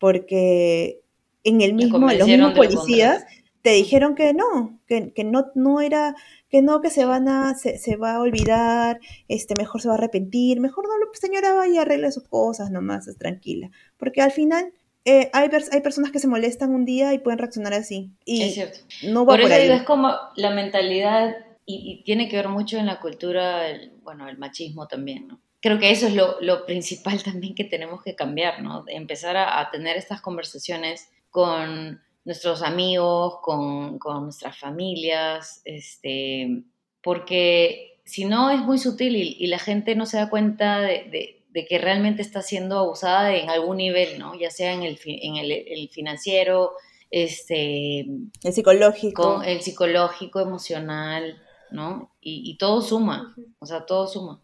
porque 0.00 1.02
en 1.44 1.60
el 1.60 1.72
mismo, 1.74 1.98
los 1.98 2.26
mismos 2.26 2.54
policías 2.54 3.24
te 3.62 3.70
dijeron 3.70 4.16
que 4.16 4.34
no, 4.34 4.80
que, 4.88 5.12
no, 5.24 5.52
no 5.54 5.80
era, 5.80 6.16
que 6.56 6.62
no, 6.62 6.80
que 6.80 6.88
se 6.88 7.04
van 7.04 7.28
a, 7.28 7.54
se, 7.54 7.96
va 7.96 8.14
a 8.14 8.20
olvidar, 8.20 8.98
este, 9.28 9.52
mejor 9.58 9.82
se 9.82 9.88
va 9.88 9.94
a 9.94 9.98
arrepentir, 9.98 10.58
mejor 10.58 10.86
no, 10.86 10.94
señora 11.12 11.52
vaya 11.52 11.74
y 11.74 11.76
arregle 11.76 12.10
sus 12.10 12.26
cosas 12.26 12.70
nomás, 12.70 13.06
es 13.08 13.18
tranquila. 13.18 13.70
Porque 13.98 14.22
al 14.22 14.32
final 14.32 14.72
eh, 15.04 15.28
hay, 15.34 15.50
hay 15.70 15.80
personas 15.82 16.12
que 16.12 16.18
se 16.18 16.28
molestan 16.28 16.74
un 16.74 16.86
día 16.86 17.12
y 17.12 17.18
pueden 17.18 17.40
reaccionar 17.40 17.74
así. 17.74 18.10
Y 18.24 18.42
es 18.42 18.54
cierto. 18.54 18.78
No 19.02 19.26
por, 19.26 19.38
eso 19.38 19.52
es 19.52 19.82
como 19.82 20.14
la 20.36 20.48
mentalidad, 20.48 21.36
y, 21.66 22.02
tiene 22.04 22.26
que 22.26 22.36
ver 22.36 22.48
mucho 22.48 22.78
en 22.78 22.86
la 22.86 23.00
cultura, 23.00 23.68
el, 23.68 23.92
bueno, 24.02 24.26
el 24.26 24.38
machismo 24.38 24.88
también, 24.88 25.28
¿no? 25.28 25.42
Creo 25.60 25.78
que 25.78 25.90
eso 25.90 26.06
es 26.06 26.14
lo, 26.14 26.40
lo 26.40 26.64
principal 26.64 27.22
también 27.22 27.54
que 27.54 27.64
tenemos 27.64 28.02
que 28.02 28.14
cambiar, 28.14 28.62
¿no? 28.62 28.82
Empezar 28.86 29.36
a, 29.36 29.60
a 29.60 29.70
tener 29.70 29.98
estas 29.98 30.22
conversaciones 30.22 31.10
con 31.28 32.00
nuestros 32.26 32.62
amigos, 32.62 33.38
con, 33.40 33.98
nuestras 34.24 34.58
familias, 34.58 35.62
este, 35.64 36.64
porque 37.00 38.00
si 38.04 38.24
no 38.24 38.50
es 38.50 38.60
muy 38.60 38.78
sutil 38.78 39.14
y, 39.16 39.46
la 39.46 39.60
gente 39.60 39.94
no 39.94 40.06
se 40.06 40.16
da 40.16 40.28
cuenta 40.28 40.80
de, 40.80 41.44
que 41.54 41.78
realmente 41.78 42.22
está 42.22 42.42
siendo 42.42 42.78
abusada 42.78 43.34
en 43.34 43.48
algún 43.48 43.78
nivel, 43.78 44.18
¿no? 44.18 44.34
Ya 44.34 44.50
sea 44.50 44.74
en 44.74 44.82
el, 44.82 44.98
en 45.06 45.36
el, 45.36 45.88
financiero, 45.88 46.72
este, 47.12 48.00
el 48.00 48.52
psicológico. 48.52 49.42
el 49.44 49.62
psicológico, 49.62 50.40
emocional, 50.40 51.40
¿no? 51.70 52.10
Y, 52.20 52.58
todo 52.58 52.82
suma, 52.82 53.36
o 53.60 53.66
sea, 53.66 53.86
todo 53.86 54.08
suma. 54.08 54.42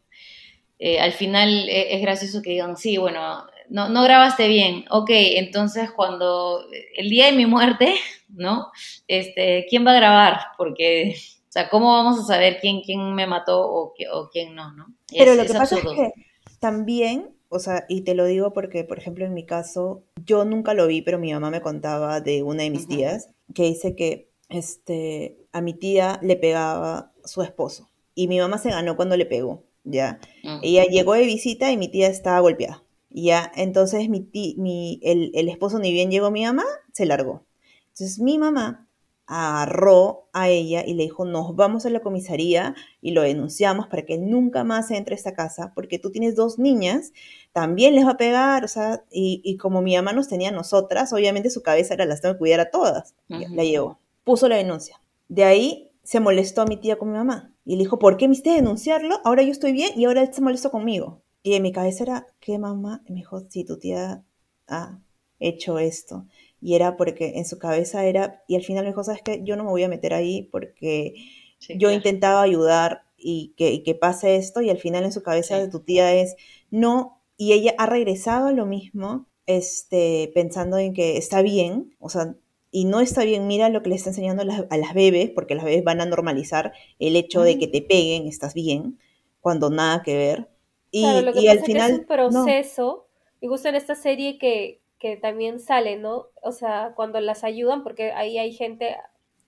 Eh, 0.79 1.01
al 1.01 1.13
final 1.13 1.69
e, 1.69 1.97
es 1.97 2.01
gracioso 2.01 2.43
que 2.43 2.51
digan, 2.51 2.77
sí, 2.77 2.97
bueno, 2.97 3.45
no, 3.73 3.89
no 3.89 4.05
grabaste 4.05 4.49
bien. 4.49 4.85
Ok, 4.91 5.11
entonces 5.11 5.91
cuando 5.91 6.61
el 6.95 7.09
día 7.09 7.27
de 7.27 7.33
mi 7.33 7.47
muerte, 7.47 7.95
¿no? 8.29 8.71
Este, 9.09 9.67
¿quién 9.69 9.87
va 9.87 9.93
a 9.93 9.97
grabar? 9.97 10.41
Porque, 10.59 11.17
o 11.49 11.53
sea, 11.53 11.69
¿cómo 11.71 11.93
vamos 11.93 12.21
a 12.21 12.25
saber 12.25 12.59
quién, 12.61 12.83
quién 12.83 13.15
me 13.15 13.27
mató 13.27 13.67
o, 13.67 13.95
o 14.13 14.31
quién 14.31 14.55
no, 14.55 14.73
¿no? 14.75 14.95
Pero 15.11 15.35
lo 15.35 15.45
que 15.45 15.55
pasa 15.55 15.77
es 15.77 15.83
que 15.83 16.13
también, 16.61 17.35
o 17.49 17.59
sea, 17.59 17.87
y 17.89 18.03
te 18.03 18.15
lo 18.15 18.27
digo 18.27 18.53
porque, 18.53 18.85
por 18.85 18.99
ejemplo, 18.99 19.25
en 19.25 19.35
mi 19.35 19.47
caso, 19.47 20.05
yo 20.25 20.45
nunca 20.45 20.75
lo 20.75 20.87
vi, 20.87 21.01
pero 21.01 21.19
mi 21.19 21.33
mamá 21.33 21.51
me 21.51 21.63
contaba 21.63 22.21
de 22.21 22.43
una 22.43 22.65
de 22.65 22.71
mis 22.71 22.87
tías 22.87 23.31
que 23.55 23.65
dice 23.65 23.97
que 23.97 24.31
este, 24.51 25.39
a 25.53 25.63
mi 25.63 25.73
tía 25.73 26.19
le 26.23 26.37
pegaba 26.37 27.13
su 27.25 27.43
esposo 27.43 27.89
y 28.15 28.29
mi 28.29 28.39
mamá 28.39 28.59
se 28.59 28.71
ganó 28.71 28.97
cuando 28.97 29.17
le 29.17 29.25
pegó, 29.25 29.65
¿ya? 29.83 30.21
Mm. 30.43 30.59
Ella 30.63 30.85
llegó 30.85 31.15
de 31.15 31.25
visita 31.25 31.73
y 31.73 31.79
mi 31.79 31.89
tía 31.89 32.09
estaba 32.09 32.41
golpeada. 32.41 32.82
Ya, 33.15 33.51
entonces 33.55 34.09
mi, 34.09 34.29
mi 34.57 35.01
el, 35.03 35.31
el, 35.35 35.49
esposo 35.49 35.79
ni 35.79 35.93
bien 35.93 36.11
llegó 36.11 36.31
mi 36.31 36.45
mamá, 36.45 36.65
se 36.93 37.07
largó. 37.07 37.45
Entonces 37.89 38.19
mi 38.19 38.39
mamá 38.39 38.89
agarró 39.27 40.29
a 40.33 40.49
ella 40.49 40.85
y 40.87 40.95
le 40.95 41.05
dijo, 41.05 41.25
nos 41.25 41.55
vamos 41.57 41.87
a 41.87 41.91
la 41.91 42.01
comisaría 42.01 42.75
y 43.01 43.13
lo 43.13 43.23
denunciamos 43.23 43.87
para 43.87 44.05
que 44.05 44.19
nunca 44.19 44.65
más 44.65 44.91
entre 44.91 45.15
a 45.15 45.17
esta 45.17 45.35
casa, 45.35 45.73
porque 45.75 45.99
tú 45.99 46.11
tienes 46.11 46.35
dos 46.35 46.59
niñas, 46.59 47.13
también 47.53 47.95
les 47.95 48.05
va 48.05 48.13
a 48.13 48.17
pegar, 48.17 48.65
o 48.65 48.69
sea, 48.69 49.05
y, 49.11 49.41
y 49.45 49.57
como 49.57 49.81
mi 49.81 49.95
mamá 49.97 50.13
nos 50.13 50.29
tenía 50.29 50.51
a 50.51 50.53
nosotras, 50.53 51.13
obviamente 51.13 51.51
su 51.51 51.63
cabeza 51.63 51.95
era 51.95 52.05
las 52.05 52.21
tengo 52.21 52.35
que 52.35 52.41
cuidar 52.41 52.61
a 52.61 52.71
todas. 52.71 53.15
La 53.29 53.65
llevó, 53.65 53.99
puso 54.25 54.49
la 54.49 54.57
denuncia. 54.57 55.01
De 55.29 55.45
ahí 55.45 55.91
se 56.03 56.21
molestó 56.21 56.63
a 56.63 56.67
mi 56.67 56.77
tía 56.77 56.97
con 56.97 57.11
mi 57.11 57.17
mamá 57.17 57.55
y 57.65 57.77
le 57.77 57.85
dijo, 57.85 57.99
¿por 57.99 58.17
qué 58.17 58.29
me 58.29 58.33
hiciste 58.33 58.51
denunciarlo? 58.51 59.21
Ahora 59.25 59.43
yo 59.43 59.51
estoy 59.51 59.73
bien 59.73 59.93
y 59.97 60.05
ahora 60.05 60.23
él 60.23 60.35
se 60.35 60.41
molestó 60.41 60.71
conmigo. 60.71 61.22
Y 61.43 61.55
en 61.55 61.63
mi 61.63 61.73
cabeza 61.73 62.05
era, 62.05 62.27
¿qué 62.41 62.59
mamá? 62.59 63.03
Y 63.07 63.13
me 63.13 63.21
dijo, 63.21 63.41
si 63.49 63.65
tu 63.65 63.79
tía 63.79 64.25
ha 64.69 65.01
hecho 65.41 65.79
esto. 65.79 66.27
Y 66.61 66.75
era 66.75 66.97
porque 66.97 67.33
en 67.37 67.45
su 67.45 67.59
cabeza 67.59 68.05
era, 68.07 68.43
y 68.47 68.57
al 68.57 68.63
final 68.63 68.85
me 68.85 68.91
dijo, 68.91 69.03
¿sabes 69.03 69.23
qué? 69.23 69.41
Yo 69.43 69.57
no 69.57 69.65
me 69.65 69.71
voy 69.71 69.83
a 69.83 69.89
meter 69.89 70.15
ahí 70.15 70.49
porque 70.53 71.15
yo 71.77 71.91
intentaba 71.91 72.43
ayudar 72.43 73.03
y 73.17 73.55
que, 73.57 73.83
que, 73.83 73.95
pase 73.95 74.37
esto 74.37 74.63
y 74.63 74.71
al 74.71 74.79
final 74.79 75.05
en 75.05 75.13
su 75.13 75.23
cabeza 75.23 75.59
de 75.59 75.69
tu 75.69 75.81
tía 75.81 76.15
es, 76.15 76.37
no, 76.71 77.21
y 77.37 77.53
ella 77.53 77.75
ha 77.79 77.87
regresado 77.87 78.49
a 78.49 78.53
lo 78.53 78.67
mismo, 78.67 79.27
este, 79.47 80.31
pensando 80.35 80.79
en 80.79 80.95
que 80.95 81.17
está 81.17 81.43
bien, 81.43 81.95
o 81.99 82.09
sea, 82.09 82.37
y 82.71 82.85
no 82.87 83.01
está 83.01 83.25
bien, 83.25 83.47
mira 83.47 83.69
lo 83.69 83.83
que 83.83 83.91
le 83.91 83.97
está 83.97 84.11
enseñando 84.11 84.43
a 84.43 84.47
las, 84.47 84.61
a 84.71 84.93
bebés, 84.95 85.31
porque 85.31 85.55
las 85.55 85.65
bebés 85.65 85.85
van 85.85 86.01
a 86.01 86.07
normalizar 86.07 86.73
el 86.99 87.17
hecho 87.17 87.43
de 87.43 87.59
que 87.59 87.69
te 87.69 87.83
peguen, 87.83 88.27
estás 88.27 88.55
bien, 88.55 88.99
cuando 89.41 89.71
nada 89.71 90.03
que 90.03 90.17
ver. 90.17 90.49
Y, 90.93 91.23
lo 91.23 91.33
que 91.33 91.51
al 91.51 91.65
final. 91.65 91.91
es 91.91 91.99
un 91.99 92.05
proceso, 92.05 93.09
y 93.41 93.49
justo 93.49 93.69
en 93.69 93.75
esta 93.75 93.95
serie 93.95 94.39
que, 94.39 94.83
que 94.99 95.17
también 95.17 95.59
sale, 95.59 95.97
¿no? 95.97 96.29
O 96.43 96.53
sea, 96.53 96.93
cuando 96.95 97.19
las 97.21 97.43
ayudan, 97.43 97.83
porque 97.83 98.13
ahí 98.13 98.39
hay 98.39 98.53
gente, 98.53 98.97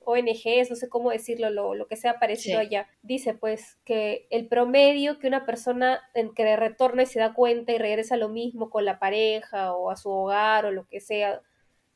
ONGs, 0.04 0.70
no 0.70 0.74
sé 0.76 0.88
cómo 0.88 1.10
decirlo, 1.10 1.50
lo, 1.50 1.74
lo 1.74 1.86
que 1.86 1.96
sea 1.96 2.18
parecido 2.18 2.58
allá, 2.58 2.88
dice 3.02 3.34
pues 3.34 3.76
que 3.84 4.26
el 4.30 4.48
promedio 4.48 5.18
que 5.18 5.28
una 5.28 5.46
persona 5.46 6.00
en 6.14 6.34
que 6.34 6.56
retorna 6.56 7.02
y 7.02 7.06
se 7.06 7.20
da 7.20 7.34
cuenta 7.34 7.72
y 7.72 7.78
regresa 7.78 8.14
a 8.14 8.18
lo 8.18 8.30
mismo 8.30 8.70
con 8.70 8.84
la 8.84 8.98
pareja 8.98 9.74
o 9.74 9.90
a 9.90 9.96
su 9.96 10.10
hogar 10.10 10.64
o 10.66 10.72
lo 10.72 10.88
que 10.88 11.00
sea, 11.00 11.42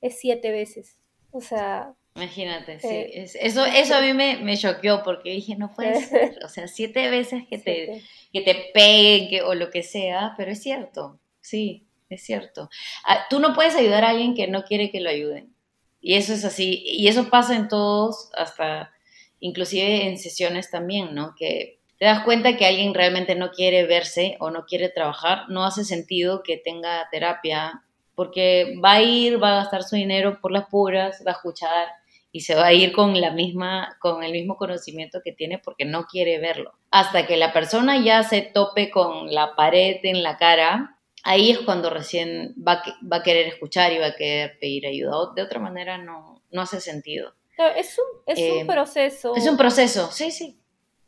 es 0.01 0.19
siete 0.19 0.51
veces. 0.51 0.99
O 1.31 1.41
sea, 1.41 1.95
Imagínate, 2.19 2.81
sí. 2.81 2.89
Eh, 2.89 3.27
eso, 3.41 3.65
eso 3.65 3.95
a 3.95 4.01
mí 4.01 4.13
me, 4.13 4.39
me 4.39 4.57
choqueó 4.57 5.05
porque 5.05 5.31
dije, 5.31 5.55
no 5.57 5.73
puede 5.73 6.01
ser. 6.03 6.39
O 6.45 6.49
sea, 6.49 6.67
siete 6.67 7.09
veces 7.11 7.45
que 7.49 7.59
te, 7.59 8.03
que 8.33 8.41
te 8.43 8.71
peguen 8.75 9.45
o 9.45 9.55
lo 9.55 9.71
que 9.71 9.83
sea, 9.83 10.35
pero 10.37 10.51
es 10.51 10.63
cierto, 10.63 11.19
sí, 11.41 11.87
es 12.09 12.25
cierto. 12.25 12.69
Ah, 13.05 13.27
tú 13.31 13.41
no 13.41 13.55
puedes 13.55 13.75
ayudar 13.75 14.05
a 14.05 14.11
alguien 14.11 14.35
que 14.35 14.47
no 14.49 14.65
quiere 14.65 14.91
que 14.91 15.01
lo 15.01 15.11
ayuden. 15.11 15.55
Y 16.01 16.15
eso 16.15 16.33
es 16.33 16.45
así. 16.45 16.83
Y 16.85 17.09
eso 17.09 17.29
pasa 17.31 17.57
en 17.57 17.69
todos, 17.69 18.31
hasta 18.35 18.93
inclusive 19.41 20.07
en 20.07 20.19
sesiones 20.19 20.71
también, 20.71 21.15
¿no? 21.15 21.35
Que 21.37 21.81
te 21.99 22.05
das 22.05 22.25
cuenta 22.25 22.57
que 22.57 22.67
alguien 22.67 22.95
realmente 22.95 23.35
no 23.35 23.51
quiere 23.51 23.85
verse 23.85 24.37
o 24.41 24.51
no 24.51 24.65
quiere 24.65 24.89
trabajar, 24.89 25.49
no 25.49 25.65
hace 25.65 25.85
sentido 25.85 26.43
que 26.43 26.57
tenga 26.57 27.09
terapia 27.11 27.83
porque 28.15 28.75
va 28.85 28.95
a 28.95 29.03
ir, 29.03 29.43
va 29.43 29.53
a 29.53 29.63
gastar 29.63 29.85
su 29.85 29.97
dinero 29.97 30.41
por 30.41 30.51
las 30.53 30.67
puras, 30.67 31.23
va 31.27 31.33
a 31.33 31.35
escuchar 31.35 31.89
y 32.31 32.41
se 32.41 32.55
va 32.55 32.67
a 32.67 32.73
ir 32.73 32.93
con 32.93 33.19
la 33.21 33.31
misma 33.31 33.97
con 34.01 34.23
el 34.23 34.33
mismo 34.33 34.57
conocimiento 34.57 35.21
que 35.25 35.33
tiene 35.33 35.59
porque 35.59 35.85
no 35.85 36.05
quiere 36.05 36.39
verlo. 36.39 36.73
Hasta 36.91 37.27
que 37.27 37.37
la 37.37 37.53
persona 37.53 38.03
ya 38.03 38.23
se 38.23 38.43
tope 38.43 38.91
con 38.91 39.33
la 39.33 39.57
pared 39.57 39.99
en 40.03 40.23
la 40.23 40.37
cara, 40.37 40.99
ahí 41.25 41.51
es 41.51 41.59
cuando 41.61 41.91
recién 41.91 42.55
va, 42.57 42.83
va 43.11 43.19
a 43.19 43.23
querer 43.23 43.47
escuchar 43.47 43.93
y 43.93 43.99
va 43.99 44.09
a 44.09 44.17
querer 44.17 44.59
pedir 44.59 44.87
ayuda. 44.87 45.33
De 45.35 45.43
otra 45.43 45.61
manera 45.61 45.99
no, 45.99 46.43
no 46.51 46.63
hace 46.63 46.81
sentido. 46.81 47.33
Es 47.77 47.99
un, 47.99 48.05
es 48.27 48.39
un 48.39 48.59
eh, 48.59 48.65
proceso. 48.67 49.35
Es 49.35 49.47
un 49.49 49.57
proceso, 49.57 50.13
sí, 50.13 50.31
sí. 50.31 50.61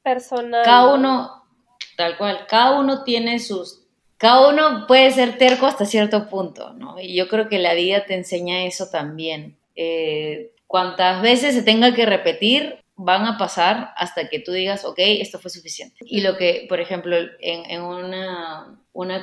Personal. 0.03 0.65
Cada 0.65 0.95
uno, 0.95 1.45
tal 1.97 2.17
cual, 2.17 2.47
cada 2.49 2.79
uno 2.79 3.05
tiene 3.05 3.39
sus... 3.39 3.87
Cada 4.17 4.51
uno 4.51 4.87
puede 4.87 5.11
ser 5.13 5.39
terco 5.39 5.67
hasta 5.67 5.87
cierto 5.87 6.29
punto, 6.29 6.75
¿no? 6.75 7.01
Y 7.01 7.15
yo 7.15 7.29
creo 7.29 7.49
que 7.49 7.59
la 7.59 7.73
vida 7.73 8.05
te 8.05 8.15
enseña 8.15 8.65
eso 8.65 8.91
también. 8.91 9.57
Eh, 9.77 10.53
cuantas 10.71 11.21
veces 11.21 11.53
se 11.57 11.65
tenga 11.65 11.93
que 11.97 12.07
repetir, 12.07 12.77
van 12.95 13.27
a 13.27 13.37
pasar 13.39 13.93
hasta 13.97 14.29
que 14.29 14.39
tú 14.39 14.53
digas, 14.53 14.85
ok, 14.85 14.99
esto 14.99 15.41
fue 15.41 15.51
suficiente. 15.51 15.97
Y 16.03 16.21
lo 16.21 16.37
que, 16.37 16.67
por 16.69 16.79
ejemplo, 16.79 17.17
en, 17.41 17.83
una, 17.83 18.81
una 18.93 19.21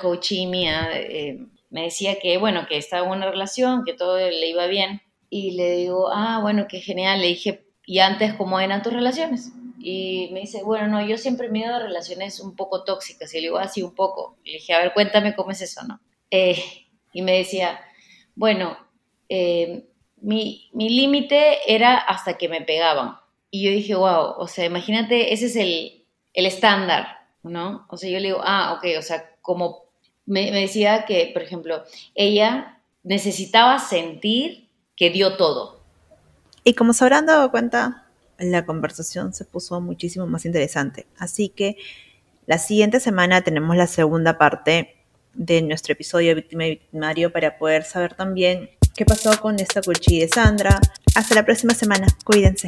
mía 0.49 0.89
eh, 0.93 1.39
me 1.69 1.83
decía 1.83 2.19
que, 2.19 2.37
bueno, 2.37 2.65
que 2.67 2.75
estaba 2.75 3.05
en 3.05 3.13
una 3.13 3.31
relación, 3.31 3.85
que 3.85 3.93
todo 3.93 4.17
le 4.17 4.45
iba 4.45 4.67
bien. 4.67 5.01
Y 5.29 5.51
le 5.51 5.77
digo, 5.77 6.09
ah, 6.11 6.39
bueno, 6.41 6.65
qué 6.67 6.81
genial. 6.81 7.21
Le 7.21 7.27
dije, 7.27 7.65
¿y 7.85 7.99
antes 7.99 8.33
cómo 8.33 8.59
eran 8.59 8.83
tus 8.83 8.91
relaciones? 8.91 9.53
Y 9.79 10.27
me 10.33 10.41
dice, 10.41 10.63
bueno, 10.63 10.87
no, 10.87 11.07
yo 11.07 11.17
siempre 11.17 11.47
me 11.47 11.59
he 11.59 11.65
ido 11.65 11.75
a 11.75 11.79
relaciones 11.79 12.41
un 12.41 12.57
poco 12.57 12.83
tóxicas. 12.83 13.33
Y 13.33 13.37
le 13.37 13.43
digo, 13.43 13.57
así 13.57 13.79
ah, 13.79 13.85
un 13.85 13.95
poco. 13.95 14.35
le 14.43 14.55
dije, 14.55 14.73
a 14.73 14.79
ver, 14.79 14.93
cuéntame 14.93 15.33
cómo 15.33 15.51
es 15.51 15.61
eso, 15.61 15.85
¿no? 15.87 16.01
Eh, 16.29 16.61
y 17.13 17.21
me 17.21 17.37
decía, 17.37 17.79
bueno, 18.35 18.77
eh, 19.29 19.87
mi, 20.21 20.69
mi 20.73 20.89
límite 20.89 21.73
era 21.73 21.97
hasta 21.97 22.37
que 22.37 22.49
me 22.49 22.61
pegaban. 22.61 23.17
Y 23.51 23.63
yo 23.63 23.71
dije, 23.71 23.95
wow, 23.95 24.35
o 24.37 24.47
sea, 24.47 24.65
imagínate, 24.65 25.33
ese 25.33 25.45
es 25.45 25.55
el, 25.55 26.03
el 26.33 26.45
estándar, 26.45 27.19
¿no? 27.43 27.85
O 27.89 27.97
sea, 27.97 28.09
yo 28.09 28.19
le 28.19 28.27
digo, 28.27 28.41
ah, 28.43 28.73
ok, 28.73 28.85
o 28.97 29.01
sea, 29.01 29.31
como 29.41 29.85
me, 30.25 30.51
me 30.51 30.61
decía 30.61 31.05
que, 31.05 31.31
por 31.33 31.41
ejemplo, 31.41 31.83
ella 32.13 32.79
necesitaba 33.03 33.79
sentir 33.79 34.67
que 34.95 35.09
dio 35.09 35.37
todo. 35.37 35.79
Y 36.63 36.73
como 36.73 36.91
se 36.91 37.05
habrán 37.05 37.25
dado 37.25 37.49
cuenta, 37.49 38.07
la 38.37 38.65
conversación 38.65 39.33
se 39.33 39.45
puso 39.45 39.79
muchísimo 39.79 40.27
más 40.27 40.45
interesante. 40.45 41.07
Así 41.17 41.49
que 41.49 41.77
la 42.45 42.57
siguiente 42.57 42.99
semana 42.99 43.41
tenemos 43.41 43.75
la 43.75 43.87
segunda 43.87 44.37
parte 44.37 44.95
de 45.33 45.61
nuestro 45.61 45.93
episodio 45.93 46.35
Víctima 46.35 46.65
y 46.65 46.71
Victimario 46.71 47.31
para 47.31 47.57
poder 47.57 47.83
saber 47.83 48.15
también 48.15 48.71
qué 48.97 49.05
pasó 49.05 49.39
con 49.39 49.59
esta 49.59 49.81
cuchilla 49.81 50.25
de 50.25 50.29
Sandra. 50.29 50.81
Hasta 51.15 51.35
la 51.35 51.45
próxima 51.45 51.73
semana. 51.73 52.07
Cuídense. 52.25 52.67